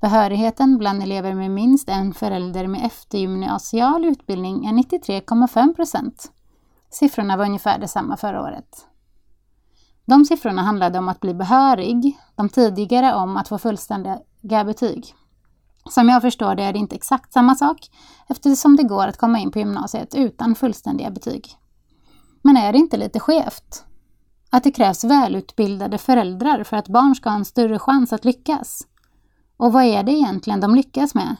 Behörigheten 0.00 0.78
bland 0.78 1.02
elever 1.02 1.34
med 1.34 1.50
minst 1.50 1.88
en 1.88 2.14
förälder 2.14 2.66
med 2.66 2.86
eftergymnasial 2.86 4.04
utbildning 4.04 4.66
är 4.66 4.72
93,5 4.72 5.74
procent. 5.74 6.32
Siffrorna 6.90 7.36
var 7.36 7.44
ungefär 7.44 7.78
detsamma 7.78 8.16
förra 8.16 8.42
året. 8.42 8.86
De 10.04 10.24
siffrorna 10.24 10.62
handlade 10.62 10.98
om 10.98 11.08
att 11.08 11.20
bli 11.20 11.34
behörig, 11.34 12.18
de 12.34 12.48
tidigare 12.48 13.14
om 13.14 13.36
att 13.36 13.48
få 13.48 13.58
fullständiga 13.58 14.64
betyg. 14.64 15.14
Som 15.90 16.08
jag 16.08 16.22
förstår 16.22 16.54
det 16.54 16.62
är 16.62 16.72
det 16.72 16.78
inte 16.78 16.96
exakt 16.96 17.32
samma 17.32 17.54
sak 17.54 17.90
eftersom 18.28 18.76
det 18.76 18.82
går 18.82 19.06
att 19.06 19.18
komma 19.18 19.38
in 19.38 19.50
på 19.50 19.58
gymnasiet 19.58 20.14
utan 20.14 20.54
fullständiga 20.54 21.10
betyg. 21.10 21.48
Men 22.42 22.56
är 22.56 22.72
det 22.72 22.78
inte 22.78 22.96
lite 22.96 23.20
skevt? 23.20 23.84
Att 24.50 24.64
det 24.64 24.70
krävs 24.70 25.04
välutbildade 25.04 25.98
föräldrar 25.98 26.64
för 26.64 26.76
att 26.76 26.88
barn 26.88 27.14
ska 27.14 27.30
ha 27.30 27.36
en 27.36 27.44
större 27.44 27.78
chans 27.78 28.12
att 28.12 28.24
lyckas? 28.24 28.86
Och 29.60 29.72
vad 29.72 29.84
är 29.84 30.02
det 30.02 30.12
egentligen 30.12 30.60
de 30.60 30.74
lyckas 30.74 31.14
med? 31.14 31.36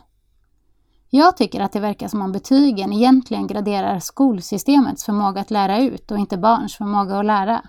Jag 1.10 1.36
tycker 1.36 1.60
att 1.60 1.72
det 1.72 1.80
verkar 1.80 2.08
som 2.08 2.22
om 2.22 2.32
betygen 2.32 2.92
egentligen 2.92 3.46
graderar 3.46 3.98
skolsystemets 3.98 5.04
förmåga 5.04 5.40
att 5.40 5.50
lära 5.50 5.78
ut 5.78 6.10
och 6.10 6.18
inte 6.18 6.38
barns 6.38 6.76
förmåga 6.76 7.18
att 7.18 7.26
lära. 7.26 7.62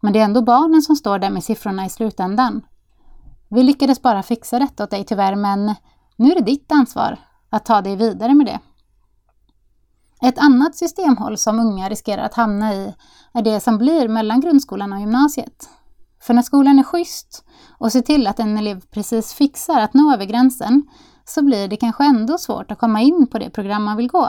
Men 0.00 0.12
det 0.12 0.20
är 0.20 0.24
ändå 0.24 0.42
barnen 0.42 0.82
som 0.82 0.96
står 0.96 1.18
där 1.18 1.30
med 1.30 1.44
siffrorna 1.44 1.86
i 1.86 1.88
slutändan. 1.88 2.62
Vi 3.48 3.62
lyckades 3.62 4.02
bara 4.02 4.22
fixa 4.22 4.58
detta 4.58 4.84
åt 4.84 4.90
dig 4.90 5.04
tyvärr, 5.04 5.34
men 5.34 5.74
nu 6.16 6.30
är 6.30 6.34
det 6.34 6.44
ditt 6.44 6.72
ansvar 6.72 7.18
att 7.50 7.64
ta 7.64 7.80
dig 7.80 7.96
vidare 7.96 8.34
med 8.34 8.46
det. 8.46 8.60
Ett 10.28 10.38
annat 10.38 10.76
systemhåll 10.76 11.38
som 11.38 11.60
unga 11.60 11.88
riskerar 11.88 12.22
att 12.22 12.34
hamna 12.34 12.74
i 12.74 12.94
är 13.32 13.42
det 13.42 13.60
som 13.60 13.78
blir 13.78 14.08
mellan 14.08 14.40
grundskolan 14.40 14.92
och 14.92 15.00
gymnasiet. 15.00 15.68
För 16.22 16.34
när 16.34 16.42
skolan 16.42 16.78
är 16.78 16.82
schysst 16.82 17.44
och 17.78 17.92
ser 17.92 18.00
till 18.00 18.26
att 18.26 18.40
en 18.40 18.58
elev 18.58 18.80
precis 18.90 19.34
fixar 19.34 19.80
att 19.80 19.94
nå 19.94 20.14
över 20.14 20.24
gränsen 20.24 20.82
så 21.24 21.42
blir 21.42 21.68
det 21.68 21.76
kanske 21.76 22.04
ändå 22.04 22.38
svårt 22.38 22.70
att 22.70 22.78
komma 22.78 23.00
in 23.00 23.26
på 23.26 23.38
det 23.38 23.50
program 23.50 23.84
man 23.84 23.96
vill 23.96 24.08
gå. 24.08 24.28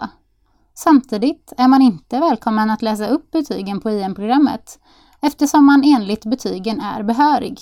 Samtidigt 0.74 1.54
är 1.58 1.68
man 1.68 1.82
inte 1.82 2.20
välkommen 2.20 2.70
att 2.70 2.82
läsa 2.82 3.08
upp 3.08 3.32
betygen 3.32 3.82
på 3.82 3.90
IM-programmet 3.90 4.80
eftersom 5.22 5.66
man 5.66 5.84
enligt 5.86 6.26
betygen 6.26 6.82
är 6.82 7.04
behörig. 7.04 7.60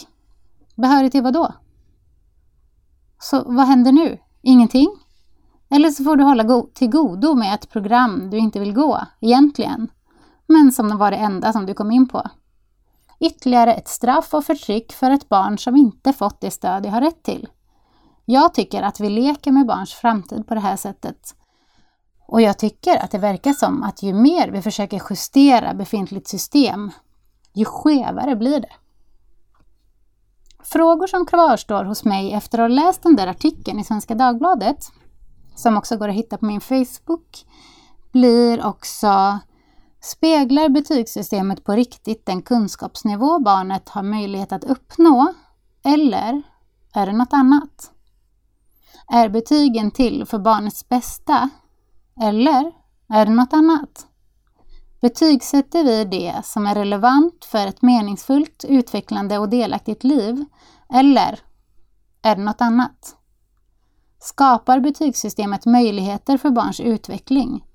Behörig 0.76 1.12
till 1.12 1.24
vad 1.24 1.34
då? 1.34 1.54
Så 3.20 3.44
vad 3.46 3.66
händer 3.66 3.92
nu? 3.92 4.18
Ingenting? 4.42 4.90
Eller 5.70 5.90
så 5.90 6.04
får 6.04 6.16
du 6.16 6.24
hålla 6.24 6.44
go 6.44 6.70
till 6.74 6.90
godo 6.90 7.36
med 7.36 7.54
ett 7.54 7.70
program 7.70 8.30
du 8.30 8.38
inte 8.38 8.60
vill 8.60 8.74
gå, 8.74 9.02
egentligen, 9.20 9.92
men 10.48 10.72
som 10.72 10.98
var 10.98 11.12
det 11.12 11.18
enda 11.18 11.54
som 11.54 11.66
du 11.66 11.74
kom 11.74 11.92
in 11.92 12.08
på. 12.08 12.30
Ytterligare 13.22 13.74
ett 13.74 13.88
straff 13.88 14.34
och 14.34 14.46
förtryck 14.46 14.94
för 14.94 15.12
ett 15.12 15.30
barn 15.30 15.58
som 15.58 15.76
inte 15.76 16.14
fått 16.14 16.42
det 16.42 16.52
stöd 16.52 16.84
det 16.84 16.90
har 16.90 17.02
rätt 17.02 17.24
till. 17.24 17.48
Jag 18.26 18.54
tycker 18.54 18.82
att 18.82 19.00
vi 19.00 19.10
leker 19.10 19.52
med 19.52 19.66
barns 19.66 19.94
framtid 19.94 20.48
på 20.48 20.54
det 20.54 20.60
här 20.60 20.76
sättet. 20.76 21.36
Och 22.28 22.42
jag 22.42 22.60
tycker 22.60 22.98
att 22.98 23.12
det 23.12 23.18
verkar 23.18 23.54
som 23.54 23.84
att 23.84 24.04
ju 24.04 24.14
mer 24.14 24.52
vi 24.52 24.62
försöker 24.62 25.02
justera 25.10 25.74
befintligt 25.74 26.28
system, 26.28 26.92
ju 27.54 27.66
skevare 27.66 28.36
blir 28.36 28.60
det. 28.60 28.72
Frågor 30.64 31.08
som 31.08 31.26
kvarstår 31.26 31.84
hos 31.84 32.04
mig 32.04 32.34
efter 32.34 32.60
att 32.60 32.64
ha 32.64 32.76
läst 32.76 33.04
den 33.04 33.16
där 33.16 33.28
artikeln 33.28 33.80
i 33.80 33.84
Svenska 33.84 34.16
Dagbladet, 34.16 34.92
som 35.56 35.78
också 35.78 35.98
går 35.98 36.10
att 36.10 36.16
hitta 36.16 36.38
på 36.38 36.46
min 36.46 36.62
Facebook, 36.62 37.46
blir 38.12 38.66
också 38.66 39.40
Speglar 40.04 40.70
betygssystemet 40.70 41.64
på 41.64 41.72
riktigt 41.74 42.26
den 42.26 42.42
kunskapsnivå 42.42 43.40
barnet 43.40 43.90
har 43.90 44.04
möjlighet 44.04 44.52
att 44.52 44.64
uppnå? 44.64 45.34
Eller 45.84 46.42
är 46.94 47.06
det 47.06 47.14
något 47.14 47.34
annat? 47.34 47.92
Är 49.08 49.30
betygen 49.30 49.92
till 49.92 50.26
för 50.26 50.40
barnets 50.40 50.90
bästa? 50.90 51.50
Eller 52.22 52.72
är 53.10 53.26
det 53.26 53.32
något 53.32 53.54
annat? 53.54 54.08
Betygsätter 55.02 55.84
vi 55.84 56.06
det 56.06 56.42
som 56.44 56.68
är 56.68 56.76
relevant 56.76 57.46
för 57.46 57.68
ett 57.68 57.82
meningsfullt, 57.82 58.66
utvecklande 58.68 59.38
och 59.38 59.50
delaktigt 59.50 60.04
liv? 60.04 60.46
Eller 60.94 61.40
är 62.22 62.36
det 62.36 62.42
något 62.42 62.62
annat? 62.62 63.16
Skapar 64.20 64.80
betygssystemet 64.80 65.66
möjligheter 65.66 66.38
för 66.38 66.50
barns 66.50 66.80
utveckling? 66.80 67.66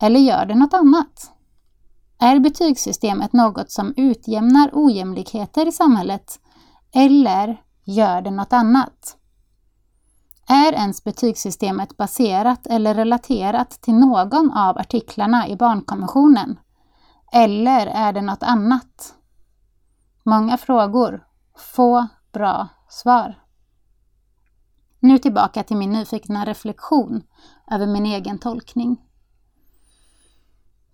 Eller 0.00 0.20
gör 0.20 0.46
det 0.46 0.54
något 0.54 0.74
annat? 0.74 1.32
Är 2.22 2.40
betygssystemet 2.40 3.32
något 3.32 3.70
som 3.70 3.94
utjämnar 3.96 4.70
ojämlikheter 4.72 5.68
i 5.68 5.72
samhället? 5.72 6.40
Eller 6.94 7.62
gör 7.84 8.22
det 8.22 8.30
något 8.30 8.52
annat? 8.52 9.16
Är 10.48 10.72
ens 10.72 11.04
betygssystemet 11.04 11.96
baserat 11.96 12.66
eller 12.66 12.94
relaterat 12.94 13.70
till 13.70 13.94
någon 13.94 14.52
av 14.52 14.78
artiklarna 14.78 15.48
i 15.48 15.56
barnkonventionen? 15.56 16.58
Eller 17.32 17.86
är 17.86 18.12
det 18.12 18.22
något 18.22 18.42
annat? 18.42 19.14
Många 20.24 20.56
frågor, 20.56 21.26
få 21.74 22.06
bra 22.32 22.68
svar. 22.88 23.38
Nu 25.00 25.18
tillbaka 25.18 25.62
till 25.62 25.76
min 25.76 25.92
nyfikna 25.92 26.44
reflektion 26.44 27.22
över 27.70 27.86
min 27.86 28.06
egen 28.06 28.38
tolkning. 28.38 29.09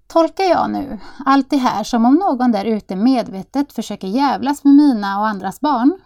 Tolkar 0.06 0.44
jag 0.44 0.70
nu 0.70 0.98
allt 1.24 1.50
det 1.50 1.56
här 1.56 1.84
som 1.84 2.04
om 2.04 2.14
någon 2.14 2.52
där 2.52 2.64
ute 2.64 2.96
medvetet 2.96 3.72
försöker 3.72 4.08
jävlas 4.08 4.64
med 4.64 4.74
mina 4.74 5.20
och 5.20 5.28
andras 5.28 5.60
barn? 5.60 5.98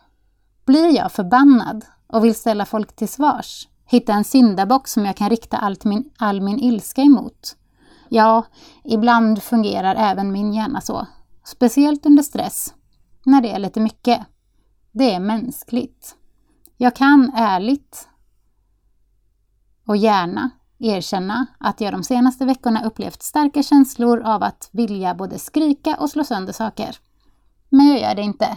Blir 0.65 0.97
jag 0.97 1.13
förbannad 1.13 1.85
och 2.07 2.25
vill 2.25 2.35
ställa 2.35 2.67
folk 2.67 2.97
till 2.97 3.09
svars? 3.09 3.69
Hitta 3.87 4.13
en 4.13 4.25
syndabock 4.25 4.89
som 4.89 5.07
jag 5.07 5.17
kan 5.17 5.31
rikta 5.31 5.57
allt 5.57 5.85
min, 5.85 6.11
all 6.19 6.41
min 6.41 6.59
ilska 6.59 7.03
emot? 7.03 7.57
Ja, 8.09 8.45
ibland 8.85 9.43
fungerar 9.43 9.95
även 9.95 10.33
min 10.33 10.53
hjärna 10.53 10.81
så. 10.81 11.07
Speciellt 11.45 12.07
under 12.07 12.23
stress, 12.23 12.75
när 13.25 13.41
det 13.41 13.51
är 13.51 13.59
lite 13.59 13.81
mycket. 13.81 14.21
Det 14.93 15.15
är 15.15 15.21
mänskligt. 15.21 16.17
Jag 16.77 16.97
kan 16.97 17.33
ärligt 17.35 18.09
och 19.87 19.97
gärna 19.97 20.51
erkänna 20.81 21.47
att 21.61 21.81
jag 21.81 21.93
de 21.93 22.05
senaste 22.05 22.45
veckorna 22.45 22.85
upplevt 22.85 23.23
starka 23.23 23.63
känslor 23.63 24.23
av 24.23 24.43
att 24.43 24.69
vilja 24.73 25.15
både 25.15 25.39
skrika 25.39 25.97
och 25.97 26.11
slå 26.11 26.25
sönder 26.25 26.53
saker. 26.53 26.97
Men 27.69 27.87
jag 27.87 28.01
gör 28.01 28.15
det 28.15 28.23
inte. 28.23 28.57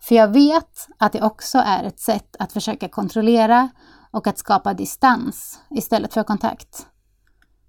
För 0.00 0.14
jag 0.14 0.28
vet 0.28 0.88
att 0.98 1.12
det 1.12 1.22
också 1.22 1.58
är 1.58 1.84
ett 1.84 2.00
sätt 2.00 2.36
att 2.38 2.52
försöka 2.52 2.88
kontrollera 2.88 3.68
och 4.10 4.26
att 4.26 4.38
skapa 4.38 4.74
distans 4.74 5.60
istället 5.70 6.14
för 6.14 6.22
kontakt. 6.22 6.86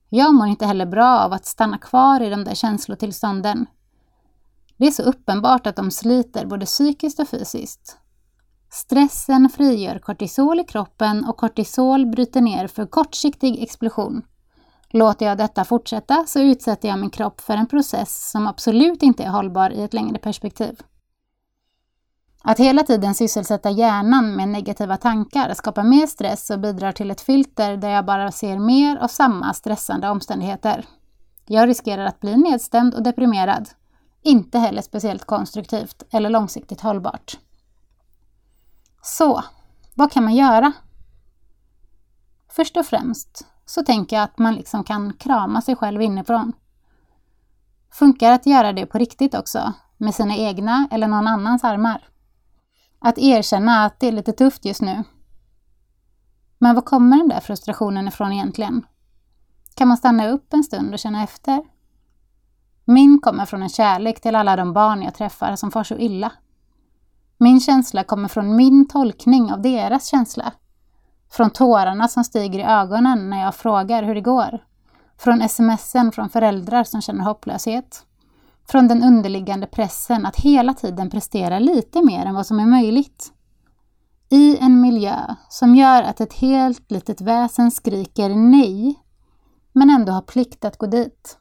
Jag 0.10 0.34
mår 0.34 0.48
inte 0.48 0.66
heller 0.66 0.86
bra 0.86 1.20
av 1.20 1.34
att 1.34 1.46
stanna 1.46 1.78
kvar 1.78 2.22
i 2.22 2.30
de 2.30 2.44
där 2.44 2.56
känslotillstånden. 2.56 3.66
Det 4.78 4.88
är 4.88 4.92
så 4.92 5.04
uppenbart 5.04 5.68
att 5.68 5.76
de 5.76 5.92
sliter 5.92 6.46
både 6.46 6.66
psykiskt 6.66 7.20
och 7.20 7.30
fysiskt. 7.30 7.98
Stressen 8.78 9.50
frigör 9.50 10.00
kortisol 10.00 10.60
i 10.60 10.64
kroppen 10.64 11.26
och 11.26 11.38
kortisol 11.38 12.06
bryter 12.06 12.42
ner 12.42 12.68
för 12.68 12.86
kortsiktig 12.86 13.64
explosion. 13.64 14.22
Låter 14.90 15.26
jag 15.26 15.38
detta 15.38 15.64
fortsätta 15.64 16.24
så 16.28 16.40
utsätter 16.40 16.90
jag 16.90 17.00
min 17.00 17.10
kropp 17.10 17.42
för 17.42 17.54
en 17.54 17.68
process 17.68 18.32
som 18.32 18.48
absolut 18.48 19.04
inte 19.04 19.24
är 19.24 19.30
hållbar 19.30 19.70
i 19.70 19.84
ett 19.84 19.94
längre 19.94 20.20
perspektiv. 20.20 20.80
Att 22.44 22.60
hela 22.60 22.84
tiden 22.84 23.16
sysselsätta 23.16 23.70
hjärnan 23.70 24.36
med 24.36 24.50
negativa 24.50 24.98
tankar 24.98 25.54
skapar 25.54 25.84
mer 25.84 26.08
stress 26.08 26.50
och 26.50 26.60
bidrar 26.60 26.92
till 26.92 27.12
ett 27.12 27.22
filter 27.22 27.78
där 27.78 27.90
jag 27.90 28.06
bara 28.06 28.32
ser 28.32 28.60
mer 28.60 28.98
av 28.98 29.08
samma 29.08 29.54
stressande 29.54 30.10
omständigheter. 30.10 30.86
Jag 31.46 31.70
riskerar 31.70 32.06
att 32.06 32.20
bli 32.20 32.38
nedstämd 32.38 32.94
och 32.94 33.04
deprimerad. 33.04 33.70
Inte 34.24 34.60
heller 34.60 34.82
speciellt 34.82 35.26
konstruktivt 35.26 36.04
eller 36.12 36.30
långsiktigt 36.30 36.82
hållbart. 36.82 37.38
Så, 39.10 39.44
vad 39.96 40.12
kan 40.12 40.24
man 40.24 40.36
göra? 40.36 40.74
Först 42.50 42.78
och 42.78 42.86
främst 42.86 43.46
så 43.66 43.84
tänker 43.84 44.16
jag 44.16 44.24
att 44.24 44.38
man 44.38 44.56
liksom 44.56 44.84
kan 44.84 45.14
krama 45.14 45.62
sig 45.62 45.76
själv 45.76 46.02
inifrån. 46.02 46.54
Funkar 47.92 48.32
att 48.32 48.46
göra 48.46 48.74
det 48.74 48.86
på 48.86 48.98
riktigt 48.98 49.36
också, 49.36 49.74
med 49.98 50.16
sina 50.16 50.36
egna 50.36 50.88
eller 50.92 51.08
någon 51.08 51.28
annans 51.28 51.64
armar. 51.64 52.08
Att 53.00 53.18
erkänna 53.18 53.86
att 53.86 54.00
det 54.00 54.08
är 54.08 54.12
lite 54.12 54.32
tufft 54.32 54.66
just 54.66 54.82
nu. 54.82 55.04
Men 56.58 56.76
var 56.76 56.82
kommer 56.82 57.18
den 57.18 57.30
där 57.30 57.40
frustrationen 57.40 58.08
ifrån 58.08 58.32
egentligen? 58.32 58.86
Kan 59.76 59.88
man 59.88 59.98
stanna 59.98 60.28
upp 60.28 60.54
en 60.54 60.64
stund 60.64 60.94
och 60.94 61.00
känna 61.00 61.24
efter? 61.24 61.64
Min 62.86 63.20
kommer 63.20 63.46
från 63.46 63.64
en 63.64 63.70
kärlek 63.70 64.22
till 64.22 64.36
alla 64.36 64.56
de 64.56 64.74
barn 64.74 65.04
jag 65.04 65.16
träffar 65.16 65.56
som 65.56 65.72
far 65.72 65.84
så 65.84 65.98
illa. 65.98 66.32
Min 67.38 67.60
känsla 67.60 68.04
kommer 68.04 68.28
från 68.28 68.56
min 68.56 68.88
tolkning 68.88 69.54
av 69.54 69.62
deras 69.62 70.08
känsla. 70.08 70.54
Från 71.32 71.50
tårarna 71.50 72.08
som 72.08 72.24
stiger 72.24 72.60
i 72.60 72.64
ögonen 72.64 73.30
när 73.30 73.42
jag 73.42 73.56
frågar 73.56 74.04
hur 74.04 74.16
det 74.16 74.22
går. 74.22 74.64
Från 75.18 75.50
smsen 75.50 76.12
från 76.12 76.30
föräldrar 76.30 76.84
som 76.84 77.02
känner 77.02 77.24
hopplöshet. 77.24 78.04
Från 78.68 78.88
den 78.88 79.04
underliggande 79.04 79.68
pressen 79.68 80.26
att 80.26 80.36
hela 80.36 80.74
tiden 80.74 81.10
prestera 81.10 81.60
lite 81.60 82.06
mer 82.06 82.26
än 82.26 82.36
vad 82.36 82.46
som 82.46 82.60
är 82.60 82.66
möjligt. 82.66 83.34
I 84.30 84.58
en 84.58 84.82
miljö 84.82 85.36
som 85.50 85.76
gör 85.76 86.04
att 86.04 86.22
ett 86.22 86.34
helt 86.34 86.92
litet 86.92 87.22
väsen 87.22 87.72
skriker 87.72 88.30
nej, 88.30 88.96
men 89.74 89.90
ändå 89.90 90.12
har 90.12 90.22
plikt 90.22 90.66
att 90.66 90.78
gå 90.78 90.86
dit. 90.86 91.38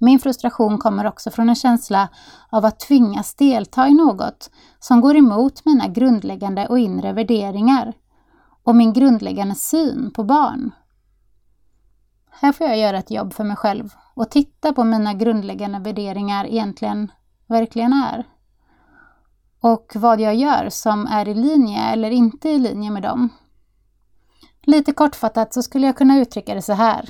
Min 0.00 0.18
frustration 0.18 0.78
kommer 0.78 1.06
också 1.06 1.30
från 1.30 1.48
en 1.48 1.54
känsla 1.54 2.08
av 2.50 2.64
att 2.64 2.80
tvingas 2.80 3.34
delta 3.34 3.88
i 3.88 3.94
något 3.94 4.50
som 4.78 5.00
går 5.00 5.16
emot 5.16 5.64
mina 5.64 5.88
grundläggande 5.88 6.66
och 6.66 6.78
inre 6.78 7.12
värderingar 7.12 7.92
och 8.62 8.76
min 8.76 8.92
grundläggande 8.92 9.54
syn 9.54 10.10
på 10.14 10.24
barn. 10.24 10.70
Här 12.30 12.52
får 12.52 12.66
jag 12.66 12.78
göra 12.78 12.98
ett 12.98 13.10
jobb 13.10 13.32
för 13.32 13.44
mig 13.44 13.56
själv 13.56 13.94
och 14.14 14.30
titta 14.30 14.72
på 14.72 14.84
mina 14.84 15.14
grundläggande 15.14 15.78
värderingar 15.78 16.46
egentligen 16.46 17.12
verkligen 17.46 17.92
är. 17.92 18.24
Och 19.60 19.92
vad 19.94 20.20
jag 20.20 20.34
gör 20.34 20.68
som 20.70 21.06
är 21.06 21.28
i 21.28 21.34
linje 21.34 21.80
eller 21.80 22.10
inte 22.10 22.48
i 22.48 22.58
linje 22.58 22.90
med 22.90 23.02
dem. 23.02 23.28
Lite 24.62 24.92
kortfattat 24.92 25.54
så 25.54 25.62
skulle 25.62 25.86
jag 25.86 25.96
kunna 25.96 26.18
uttrycka 26.18 26.54
det 26.54 26.62
så 26.62 26.72
här. 26.72 27.08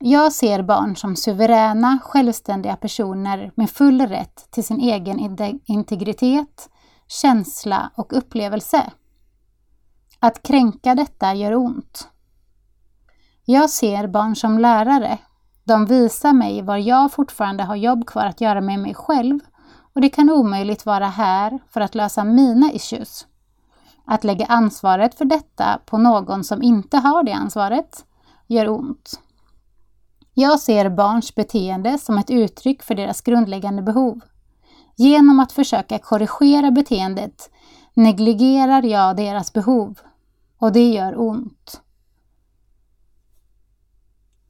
Jag 0.00 0.32
ser 0.32 0.62
barn 0.62 0.96
som 0.96 1.16
suveräna, 1.16 1.98
självständiga 2.02 2.76
personer 2.76 3.52
med 3.54 3.70
full 3.70 4.00
rätt 4.00 4.50
till 4.50 4.64
sin 4.64 4.80
egen 4.80 5.38
integritet, 5.66 6.70
känsla 7.06 7.90
och 7.94 8.12
upplevelse. 8.12 8.92
Att 10.20 10.42
kränka 10.42 10.94
detta 10.94 11.34
gör 11.34 11.54
ont. 11.54 12.08
Jag 13.44 13.70
ser 13.70 14.06
barn 14.06 14.36
som 14.36 14.58
lärare. 14.58 15.18
De 15.64 15.86
visar 15.86 16.32
mig 16.32 16.62
var 16.62 16.76
jag 16.76 17.12
fortfarande 17.12 17.64
har 17.64 17.76
jobb 17.76 18.06
kvar 18.06 18.26
att 18.26 18.40
göra 18.40 18.60
med 18.60 18.78
mig 18.78 18.94
själv 18.94 19.38
och 19.94 20.00
det 20.00 20.08
kan 20.08 20.30
omöjligt 20.30 20.86
vara 20.86 21.06
här 21.06 21.58
för 21.68 21.80
att 21.80 21.94
lösa 21.94 22.24
mina 22.24 22.72
issues. 22.72 23.26
Att 24.04 24.24
lägga 24.24 24.46
ansvaret 24.46 25.14
för 25.14 25.24
detta 25.24 25.80
på 25.86 25.98
någon 25.98 26.44
som 26.44 26.62
inte 26.62 26.96
har 26.96 27.22
det 27.22 27.32
ansvaret 27.32 28.04
gör 28.46 28.68
ont. 28.68 29.20
Jag 30.40 30.60
ser 30.60 30.90
barns 30.90 31.34
beteende 31.34 31.98
som 31.98 32.18
ett 32.18 32.30
uttryck 32.30 32.82
för 32.82 32.94
deras 32.94 33.20
grundläggande 33.20 33.82
behov. 33.82 34.20
Genom 34.96 35.40
att 35.40 35.52
försöka 35.52 35.98
korrigera 35.98 36.70
beteendet 36.70 37.50
negligerar 37.94 38.82
jag 38.82 39.16
deras 39.16 39.52
behov 39.52 39.98
och 40.58 40.72
det 40.72 40.90
gör 40.90 41.20
ont. 41.20 41.80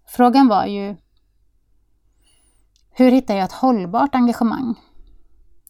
Frågan 0.07 0.49
var 0.49 0.67
ju 0.67 0.97
hur 2.91 3.11
hittar 3.11 3.35
jag 3.35 3.45
ett 3.45 3.53
hållbart 3.53 4.15
engagemang? 4.15 4.75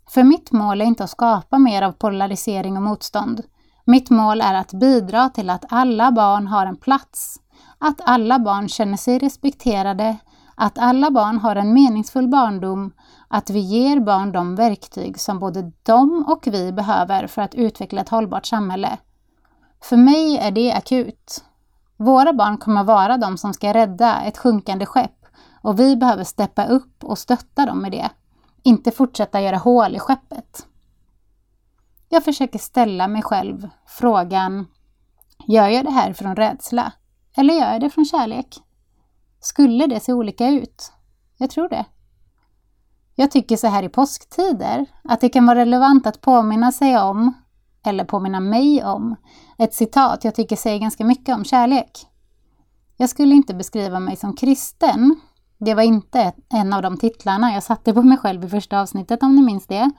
För 0.09 0.22
mitt 0.22 0.52
mål 0.52 0.81
är 0.81 0.85
inte 0.85 1.04
att 1.04 1.11
skapa 1.11 1.59
mer 1.59 1.83
av 1.83 1.92
polarisering 1.92 2.76
och 2.76 2.83
motstånd. 2.83 3.42
Mitt 3.85 4.11
mål 4.11 4.40
är 4.40 4.54
att 4.54 4.72
bidra 4.72 5.28
till 5.28 5.50
att 5.50 5.64
alla 5.68 6.12
barn 6.12 6.46
har 6.46 6.66
en 6.66 6.76
plats, 6.76 7.40
att 7.78 8.00
alla 8.04 8.38
barn 8.38 8.68
känner 8.68 8.96
sig 8.96 9.18
respekterade, 9.18 10.16
att 10.54 10.78
alla 10.78 11.10
barn 11.10 11.38
har 11.38 11.56
en 11.56 11.72
meningsfull 11.72 12.28
barndom, 12.28 12.92
att 13.28 13.50
vi 13.50 13.58
ger 13.58 14.00
barn 14.00 14.32
de 14.32 14.54
verktyg 14.54 15.20
som 15.20 15.38
både 15.38 15.72
de 15.82 16.24
och 16.28 16.46
vi 16.46 16.72
behöver 16.72 17.26
för 17.26 17.42
att 17.42 17.54
utveckla 17.54 18.00
ett 18.00 18.08
hållbart 18.08 18.46
samhälle. 18.46 18.98
För 19.82 19.96
mig 19.96 20.38
är 20.38 20.50
det 20.50 20.72
akut. 20.72 21.44
Våra 21.96 22.32
barn 22.32 22.58
kommer 22.58 22.84
vara 22.84 23.16
de 23.16 23.38
som 23.38 23.54
ska 23.54 23.74
rädda 23.74 24.20
ett 24.20 24.38
sjunkande 24.38 24.86
skepp 24.86 25.26
och 25.62 25.80
vi 25.80 25.96
behöver 25.96 26.24
steppa 26.24 26.66
upp 26.66 27.04
och 27.04 27.18
stötta 27.18 27.66
dem 27.66 27.78
med 27.78 27.92
det. 27.92 28.10
Inte 28.62 28.90
fortsätta 28.90 29.40
göra 29.40 29.56
hål 29.56 29.96
i 29.96 29.98
skeppet. 29.98 30.66
Jag 32.08 32.24
försöker 32.24 32.58
ställa 32.58 33.08
mig 33.08 33.22
själv 33.22 33.68
frågan, 33.86 34.66
gör 35.46 35.68
jag 35.68 35.84
det 35.84 35.90
här 35.90 36.12
från 36.12 36.36
rädsla? 36.36 36.92
Eller 37.38 37.55
gör 37.55 37.72
jag 37.72 37.81
det 37.81 37.90
från 37.90 38.05
kärlek? 38.05 38.59
Skulle 39.40 39.87
det 39.87 40.01
se 40.01 40.12
olika 40.12 40.48
ut? 40.48 40.92
Jag 41.37 41.51
tror 41.51 41.68
det. 41.68 41.85
Jag 43.14 43.31
tycker 43.31 43.57
så 43.57 43.66
här 43.66 43.83
i 43.83 43.88
påsktider 43.88 44.87
att 45.05 45.20
det 45.20 45.29
kan 45.29 45.46
vara 45.46 45.59
relevant 45.59 46.07
att 46.07 46.20
påminna 46.20 46.72
sig 46.72 46.98
om, 46.98 47.33
eller 47.85 48.05
påminna 48.05 48.40
mig 48.40 48.85
om, 48.85 49.16
ett 49.59 49.74
citat 49.74 50.24
jag 50.24 50.35
tycker 50.35 50.57
säger 50.57 50.79
ganska 50.79 51.05
mycket 51.05 51.35
om 51.35 51.44
kärlek. 51.44 51.90
Jag 52.96 53.11
skulle 53.11 53.35
inte 53.35 53.55
beskriva 53.55 54.01
mig 54.01 54.16
som 54.16 54.37
kristen. 54.37 55.20
Det 55.59 55.74
var 55.74 55.83
inte 55.83 56.33
en 56.48 56.72
av 56.72 56.83
de 56.83 56.96
titlarna 56.96 57.53
jag 57.53 57.62
satte 57.62 57.94
på 57.94 58.03
mig 58.03 58.18
själv 58.18 58.44
i 58.44 58.48
första 58.48 58.81
avsnittet 58.81 59.22
om 59.22 59.37
ni 59.37 59.42
minns 59.42 59.66
det. 59.66 59.90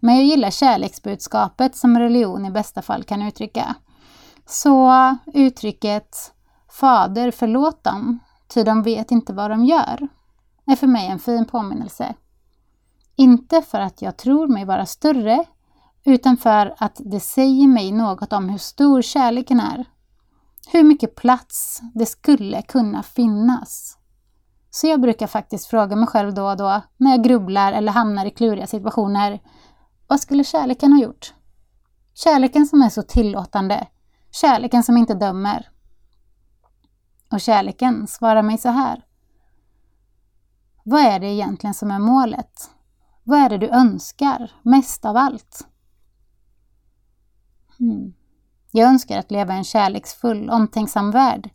Men 0.00 0.14
jag 0.14 0.24
gillar 0.24 0.50
kärleksbudskapet 0.50 1.76
som 1.76 1.98
religion 1.98 2.44
i 2.44 2.50
bästa 2.50 2.82
fall 2.82 3.04
kan 3.04 3.22
uttrycka. 3.22 3.74
Så 4.46 5.16
uttrycket 5.34 6.32
Fader 6.80 7.30
förlåt 7.30 7.84
dem, 7.84 8.18
ty 8.48 8.62
de 8.62 8.82
vet 8.82 9.10
inte 9.10 9.32
vad 9.32 9.50
de 9.50 9.64
gör, 9.64 10.08
är 10.66 10.76
för 10.76 10.86
mig 10.86 11.06
en 11.06 11.18
fin 11.18 11.44
påminnelse. 11.44 12.14
Inte 13.16 13.62
för 13.62 13.80
att 13.80 14.02
jag 14.02 14.16
tror 14.16 14.48
mig 14.48 14.64
vara 14.64 14.86
större, 14.86 15.44
utan 16.04 16.36
för 16.36 16.74
att 16.78 17.00
det 17.04 17.20
säger 17.20 17.68
mig 17.68 17.92
något 17.92 18.32
om 18.32 18.48
hur 18.48 18.58
stor 18.58 19.02
kärleken 19.02 19.60
är. 19.60 19.84
Hur 20.72 20.82
mycket 20.82 21.14
plats 21.14 21.80
det 21.94 22.06
skulle 22.06 22.62
kunna 22.62 23.02
finnas. 23.02 23.98
Så 24.70 24.86
jag 24.86 25.00
brukar 25.00 25.26
faktiskt 25.26 25.66
fråga 25.66 25.96
mig 25.96 26.06
själv 26.06 26.34
då 26.34 26.50
och 26.50 26.56
då, 26.56 26.80
när 26.96 27.10
jag 27.10 27.24
grubblar 27.24 27.72
eller 27.72 27.92
hamnar 27.92 28.26
i 28.26 28.30
kluriga 28.30 28.66
situationer, 28.66 29.40
vad 30.06 30.20
skulle 30.20 30.44
kärleken 30.44 30.92
ha 30.92 31.02
gjort? 31.02 31.34
Kärleken 32.14 32.66
som 32.66 32.82
är 32.82 32.88
så 32.88 33.02
tillåtande, 33.02 33.86
kärleken 34.30 34.82
som 34.82 34.96
inte 34.96 35.14
dömer. 35.14 35.70
Och 37.32 37.40
kärleken 37.40 38.06
svarar 38.06 38.42
mig 38.42 38.58
så 38.58 38.68
här. 38.68 39.04
Vad 40.84 41.00
är 41.00 41.20
det 41.20 41.26
egentligen 41.26 41.74
som 41.74 41.90
är 41.90 41.98
målet? 41.98 42.70
Vad 43.24 43.38
är 43.38 43.48
det 43.48 43.58
du 43.58 43.68
önskar 43.68 44.50
mest 44.62 45.04
av 45.04 45.16
allt? 45.16 45.66
Mm. 47.80 48.12
Jag 48.72 48.88
önskar 48.88 49.18
att 49.18 49.30
leva 49.30 49.54
i 49.54 49.56
en 49.56 49.64
kärleksfull, 49.64 50.50
omtänksam 50.50 51.10
värld. 51.10 51.50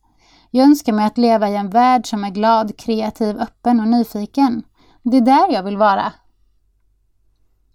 Jag 0.51 0.65
önskar 0.65 0.93
mig 0.93 1.05
att 1.05 1.17
leva 1.17 1.49
i 1.49 1.55
en 1.55 1.69
värld 1.69 2.07
som 2.07 2.23
är 2.23 2.29
glad, 2.29 2.77
kreativ, 2.77 3.37
öppen 3.37 3.79
och 3.79 3.87
nyfiken. 3.87 4.63
Det 5.03 5.17
är 5.17 5.21
där 5.21 5.53
jag 5.53 5.63
vill 5.63 5.77
vara. 5.77 6.13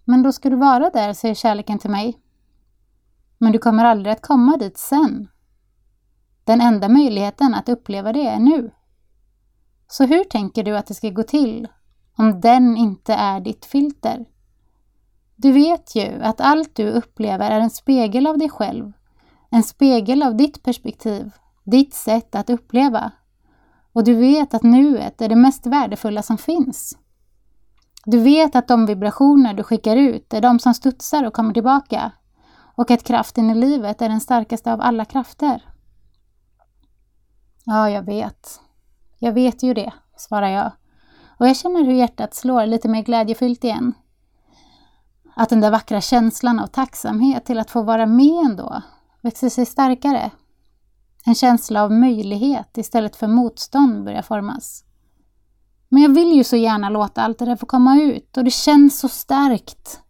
Men 0.05 0.23
då 0.23 0.31
ska 0.31 0.49
du 0.49 0.55
vara 0.55 0.89
där, 0.89 1.13
säger 1.13 1.35
kärleken 1.35 1.79
till 1.79 1.89
mig. 1.89 2.17
Men 3.37 3.51
du 3.51 3.59
kommer 3.59 3.85
aldrig 3.85 4.13
att 4.13 4.21
komma 4.21 4.57
dit 4.57 4.77
sen. 4.77 5.27
Den 6.47 6.61
enda 6.61 6.89
möjligheten 6.89 7.53
att 7.53 7.69
uppleva 7.69 8.13
det 8.13 8.27
är 8.27 8.39
nu. 8.39 8.71
Så 9.87 10.05
hur 10.05 10.23
tänker 10.23 10.63
du 10.63 10.77
att 10.77 10.87
det 10.87 10.93
ska 10.93 11.09
gå 11.09 11.23
till 11.23 11.67
om 12.17 12.41
den 12.41 12.77
inte 12.77 13.13
är 13.13 13.39
ditt 13.39 13.65
filter? 13.65 14.25
Du 15.35 15.51
vet 15.51 15.95
ju 15.95 16.21
att 16.21 16.41
allt 16.41 16.75
du 16.75 16.89
upplever 16.89 17.51
är 17.51 17.59
en 17.59 17.69
spegel 17.69 18.27
av 18.27 18.37
dig 18.37 18.49
själv, 18.49 18.91
en 19.49 19.63
spegel 19.63 20.23
av 20.23 20.37
ditt 20.37 20.63
perspektiv, 20.63 21.31
ditt 21.63 21.93
sätt 21.93 22.35
att 22.35 22.49
uppleva. 22.49 23.11
Och 23.93 24.03
du 24.03 24.15
vet 24.15 24.53
att 24.53 24.63
nuet 24.63 25.21
är 25.21 25.29
det 25.29 25.35
mest 25.35 25.65
värdefulla 25.65 26.21
som 26.21 26.37
finns. 26.37 26.97
Du 28.05 28.19
vet 28.19 28.55
att 28.55 28.67
de 28.67 28.85
vibrationer 28.85 29.53
du 29.53 29.63
skickar 29.63 29.95
ut 29.95 30.33
är 30.33 30.41
de 30.41 30.59
som 30.59 30.73
studsar 30.73 31.23
och 31.23 31.33
kommer 31.33 31.53
tillbaka 31.53 32.11
och 32.75 32.91
att 32.91 33.03
kraften 33.03 33.49
i 33.49 33.55
livet 33.55 34.01
är 34.01 34.09
den 34.09 34.21
starkaste 34.21 34.73
av 34.73 34.81
alla 34.81 35.05
krafter. 35.05 35.66
Ja, 37.69 37.89
jag 37.89 38.03
vet. 38.03 38.61
Jag 39.19 39.33
vet 39.33 39.63
ju 39.63 39.73
det, 39.73 39.93
svarar 40.17 40.47
jag. 40.47 40.71
Och 41.39 41.47
jag 41.47 41.57
känner 41.57 41.83
hur 41.83 41.93
hjärtat 41.93 42.33
slår 42.33 42.65
lite 42.65 42.87
mer 42.87 43.03
glädjefyllt 43.03 43.63
igen. 43.63 43.93
Att 45.35 45.49
den 45.49 45.61
där 45.61 45.71
vackra 45.71 46.01
känslan 46.01 46.59
av 46.59 46.67
tacksamhet 46.67 47.45
till 47.45 47.59
att 47.59 47.71
få 47.71 47.81
vara 47.81 48.05
med 48.05 48.45
ändå 48.45 48.81
växer 49.21 49.49
sig 49.49 49.65
starkare. 49.65 50.31
En 51.25 51.35
känsla 51.35 51.83
av 51.83 51.91
möjlighet 51.91 52.77
istället 52.77 53.15
för 53.15 53.27
motstånd 53.27 54.03
börjar 54.03 54.21
formas. 54.21 54.83
Men 55.89 56.01
jag 56.01 56.09
vill 56.09 56.31
ju 56.31 56.43
så 56.43 56.55
gärna 56.55 56.89
låta 56.89 57.21
allt 57.21 57.39
det 57.39 57.45
där 57.45 57.55
få 57.55 57.65
komma 57.65 58.01
ut 58.01 58.37
och 58.37 58.43
det 58.43 58.51
känns 58.51 58.99
så 58.99 59.09
starkt. 59.09 60.01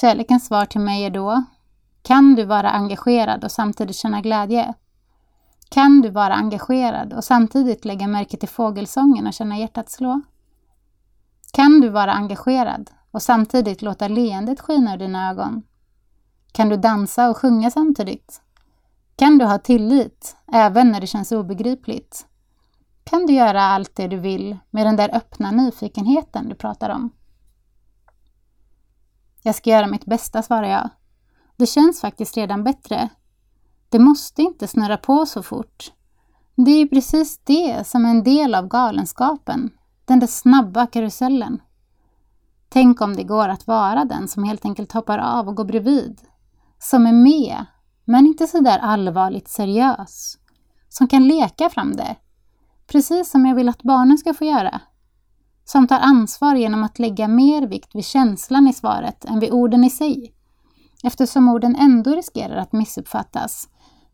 Kärlekens 0.00 0.46
svar 0.46 0.66
till 0.66 0.80
mig 0.80 1.04
är 1.04 1.10
då, 1.10 1.44
kan 2.02 2.34
du 2.34 2.44
vara 2.44 2.70
engagerad 2.70 3.44
och 3.44 3.52
samtidigt 3.52 3.96
känna 3.96 4.20
glädje? 4.20 4.74
Kan 5.72 6.00
du 6.00 6.10
vara 6.10 6.34
engagerad 6.34 7.12
och 7.12 7.24
samtidigt 7.24 7.84
lägga 7.84 8.06
märke 8.06 8.36
till 8.36 8.48
fågelsången 8.48 9.26
och 9.26 9.32
känna 9.32 9.58
hjärtat 9.58 9.90
slå? 9.90 10.20
Kan 11.52 11.80
du 11.80 11.88
vara 11.88 12.12
engagerad 12.12 12.90
och 13.10 13.22
samtidigt 13.22 13.82
låta 13.82 14.08
leendet 14.08 14.60
skina 14.60 14.94
ur 14.94 14.98
dina 14.98 15.30
ögon? 15.30 15.62
Kan 16.52 16.68
du 16.68 16.76
dansa 16.76 17.30
och 17.30 17.36
sjunga 17.36 17.70
samtidigt? 17.70 18.42
Kan 19.16 19.38
du 19.38 19.44
ha 19.44 19.58
tillit 19.58 20.36
även 20.52 20.92
när 20.92 21.00
det 21.00 21.06
känns 21.06 21.32
obegripligt? 21.32 22.26
Kan 23.04 23.26
du 23.26 23.32
göra 23.32 23.62
allt 23.62 23.96
det 23.96 24.08
du 24.08 24.16
vill 24.16 24.58
med 24.70 24.86
den 24.86 24.96
där 24.96 25.16
öppna 25.16 25.50
nyfikenheten 25.50 26.48
du 26.48 26.54
pratar 26.54 26.90
om? 26.90 27.10
Jag 29.42 29.54
ska 29.54 29.70
göra 29.70 29.86
mitt 29.86 30.04
bästa, 30.04 30.42
svarar 30.42 30.68
jag. 30.68 30.88
Det 31.56 31.66
känns 31.66 32.00
faktiskt 32.00 32.36
redan 32.36 32.64
bättre 32.64 33.08
det 33.92 33.98
måste 33.98 34.42
inte 34.42 34.68
snurra 34.68 34.96
på 34.96 35.26
så 35.26 35.42
fort. 35.42 35.92
Det 36.56 36.70
är 36.70 36.78
ju 36.78 36.88
precis 36.88 37.40
det 37.44 37.86
som 37.86 38.04
är 38.04 38.10
en 38.10 38.22
del 38.22 38.54
av 38.54 38.68
galenskapen, 38.68 39.70
den 40.04 40.20
där 40.20 40.26
snabba 40.26 40.86
karusellen. 40.86 41.62
Tänk 42.68 43.00
om 43.00 43.16
det 43.16 43.22
går 43.22 43.48
att 43.48 43.66
vara 43.66 44.04
den 44.04 44.28
som 44.28 44.44
helt 44.44 44.64
enkelt 44.64 44.92
hoppar 44.92 45.18
av 45.18 45.48
och 45.48 45.56
går 45.56 45.64
bredvid, 45.64 46.20
som 46.78 47.06
är 47.06 47.12
med 47.12 47.66
men 48.04 48.26
inte 48.26 48.46
så 48.46 48.60
där 48.60 48.78
allvarligt 48.78 49.48
seriös. 49.48 50.38
Som 50.88 51.08
kan 51.08 51.28
leka 51.28 51.70
fram 51.70 51.96
det. 51.96 52.16
Precis 52.86 53.30
som 53.30 53.46
jag 53.46 53.54
vill 53.54 53.68
att 53.68 53.82
barnen 53.82 54.18
ska 54.18 54.34
få 54.34 54.44
göra. 54.44 54.80
Som 55.64 55.86
tar 55.86 56.00
ansvar 56.00 56.54
genom 56.54 56.84
att 56.84 56.98
lägga 56.98 57.28
mer 57.28 57.66
vikt 57.66 57.94
vid 57.94 58.04
känslan 58.04 58.68
i 58.68 58.72
svaret 58.72 59.24
än 59.24 59.40
vid 59.40 59.52
orden 59.52 59.84
i 59.84 59.90
sig. 59.90 60.34
Eftersom 61.04 61.48
orden 61.48 61.76
ändå 61.76 62.10
riskerar 62.10 62.56
att 62.56 62.72
missuppfattas. 62.72 63.68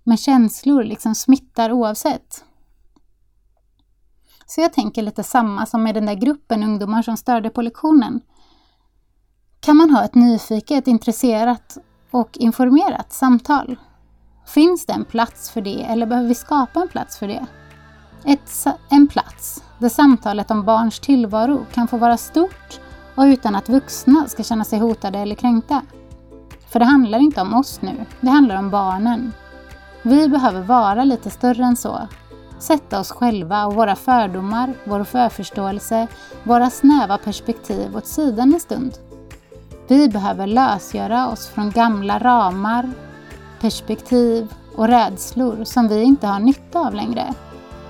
Men 0.09 0.17
känslor 0.17 0.85
liksom 0.85 1.15
smittar 1.15 1.73
oavsett. 1.73 2.45
Så 4.47 4.61
jag 4.61 4.73
tänker 4.73 5.03
lite 5.03 5.23
samma 5.23 5.67
som 5.67 5.83
med 5.83 5.95
den 5.95 6.07
där 6.07 6.15
gruppen 6.15 6.63
ungdomar 6.63 7.03
som 7.03 7.17
störde 7.17 7.51
på 7.51 7.63
lektionen. 7.63 8.21
Kan 9.61 9.77
man 9.77 9.91
ha 9.91 10.05
ett 10.05 10.15
nyfiket, 10.15 10.87
intresserat 10.87 11.79
och 12.11 12.39
informerat 12.39 13.13
samtal? 13.13 13.77
Finns 14.47 14.87
det 14.87 14.93
en 14.93 15.05
plats 15.05 15.51
för 15.51 15.61
det 15.61 15.83
eller 15.83 16.07
behöver 16.07 16.29
vi 16.29 16.35
skapa 16.35 16.81
en 16.81 16.89
plats 16.89 17.19
för 17.19 17.29
det? 17.29 17.47
Ett, 18.25 18.67
en 18.91 19.09
plats 19.09 19.65
där 19.79 19.89
samtalet 19.89 20.51
om 20.51 20.65
barns 20.65 21.01
tillvaro 21.01 21.67
kan 21.73 21.89
få 21.89 21.97
vara 21.97 22.17
stort 22.17 22.81
och 23.15 23.23
utan 23.23 23.55
att 23.55 23.69
vuxna 23.69 24.29
ska 24.29 24.43
känna 24.43 24.65
sig 24.65 24.79
hotade 24.79 25.19
eller 25.19 25.35
kränkta. 25.35 25.83
För 26.69 26.79
det 26.79 26.85
handlar 26.85 27.19
inte 27.19 27.41
om 27.41 27.55
oss 27.55 27.83
nu, 27.83 28.05
det 28.21 28.31
handlar 28.31 28.57
om 28.57 28.71
barnen. 28.71 29.33
Vi 30.03 30.29
behöver 30.29 30.63
vara 30.63 31.05
lite 31.05 31.31
större 31.31 31.65
än 31.65 31.77
så. 31.77 32.09
Sätta 32.59 33.01
oss 33.01 33.11
själva 33.11 33.67
och 33.67 33.75
våra 33.75 33.97
fördomar, 33.97 34.75
vår 34.85 35.05
förförståelse, 35.05 36.07
våra 36.43 36.71
snäva 36.71 37.19
perspektiv 37.19 37.97
åt 37.97 38.07
sidan 38.07 38.55
en 38.55 38.61
stund. 38.61 38.99
Vi 39.89 40.09
behöver 40.09 40.47
lösgöra 40.47 41.29
oss 41.29 41.47
från 41.47 41.71
gamla 41.71 42.19
ramar, 42.19 42.91
perspektiv 43.61 44.55
och 44.77 44.89
rädslor 44.89 45.65
som 45.65 45.89
vi 45.89 46.03
inte 46.03 46.27
har 46.27 46.41
nytta 46.41 46.81
av 46.81 46.95
längre. 46.95 47.35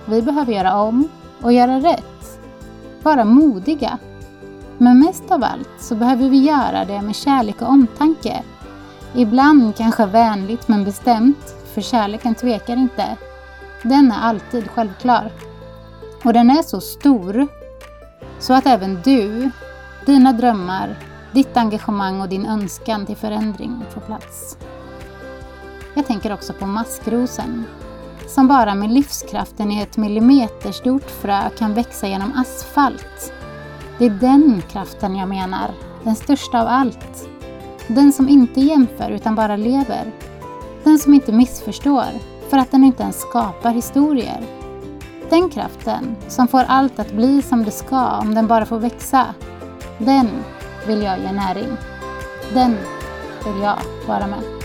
Vi 0.06 0.22
behöver 0.22 0.52
göra 0.52 0.80
om 0.80 1.08
och 1.42 1.52
göra 1.52 1.80
rätt. 1.80 2.40
Vara 3.02 3.24
modiga. 3.24 3.98
Men 4.78 4.98
mest 4.98 5.30
av 5.30 5.44
allt 5.44 5.70
så 5.80 5.94
behöver 5.94 6.28
vi 6.28 6.38
göra 6.38 6.84
det 6.84 7.02
med 7.02 7.16
kärlek 7.16 7.62
och 7.62 7.68
omtanke. 7.68 8.42
Ibland 9.14 9.76
kanske 9.76 10.06
vänligt 10.06 10.68
men 10.68 10.84
bestämt, 10.84 11.54
för 11.74 11.80
kärleken 11.80 12.34
tvekar 12.34 12.76
inte. 12.76 13.16
Den 13.82 14.12
är 14.12 14.20
alltid 14.20 14.70
självklar. 14.70 15.32
Och 16.24 16.32
den 16.32 16.50
är 16.50 16.62
så 16.62 16.80
stor 16.80 17.48
så 18.38 18.52
att 18.52 18.66
även 18.66 19.00
du, 19.04 19.50
dina 20.06 20.32
drömmar, 20.32 20.96
ditt 21.32 21.56
engagemang 21.56 22.20
och 22.20 22.28
din 22.28 22.46
önskan 22.46 23.06
till 23.06 23.16
förändring 23.16 23.84
får 23.90 24.00
plats. 24.00 24.58
Jag 25.94 26.06
tänker 26.06 26.32
också 26.32 26.52
på 26.52 26.66
maskrosen, 26.66 27.64
som 28.26 28.48
bara 28.48 28.74
med 28.74 28.90
livskraften 28.90 29.72
i 29.72 29.82
ett 29.82 29.96
millimeterstort 29.96 31.10
frö 31.10 31.50
kan 31.58 31.74
växa 31.74 32.06
genom 32.06 32.32
asfalt. 32.32 33.32
Det 33.98 34.06
är 34.06 34.10
den 34.10 34.62
kraften 34.68 35.16
jag 35.16 35.28
menar, 35.28 35.70
den 36.04 36.16
största 36.16 36.60
av 36.60 36.66
allt. 36.68 37.28
Den 37.86 38.12
som 38.12 38.28
inte 38.28 38.60
jämför 38.60 39.10
utan 39.10 39.34
bara 39.34 39.56
lever. 39.56 40.12
Den 40.88 40.98
som 40.98 41.14
inte 41.14 41.32
missförstår, 41.32 42.04
för 42.50 42.58
att 42.58 42.70
den 42.70 42.84
inte 42.84 43.02
ens 43.02 43.20
skapar 43.20 43.72
historier. 43.72 44.40
Den 45.30 45.50
kraften 45.50 46.16
som 46.28 46.48
får 46.48 46.64
allt 46.68 46.98
att 46.98 47.12
bli 47.12 47.42
som 47.42 47.64
det 47.64 47.70
ska 47.70 48.18
om 48.18 48.34
den 48.34 48.46
bara 48.46 48.66
får 48.66 48.78
växa. 48.78 49.26
Den 49.98 50.28
vill 50.86 51.02
jag 51.02 51.18
ge 51.18 51.32
näring. 51.32 51.76
Den 52.54 52.76
vill 53.44 53.62
jag 53.62 53.78
vara 54.06 54.26
med. 54.26 54.57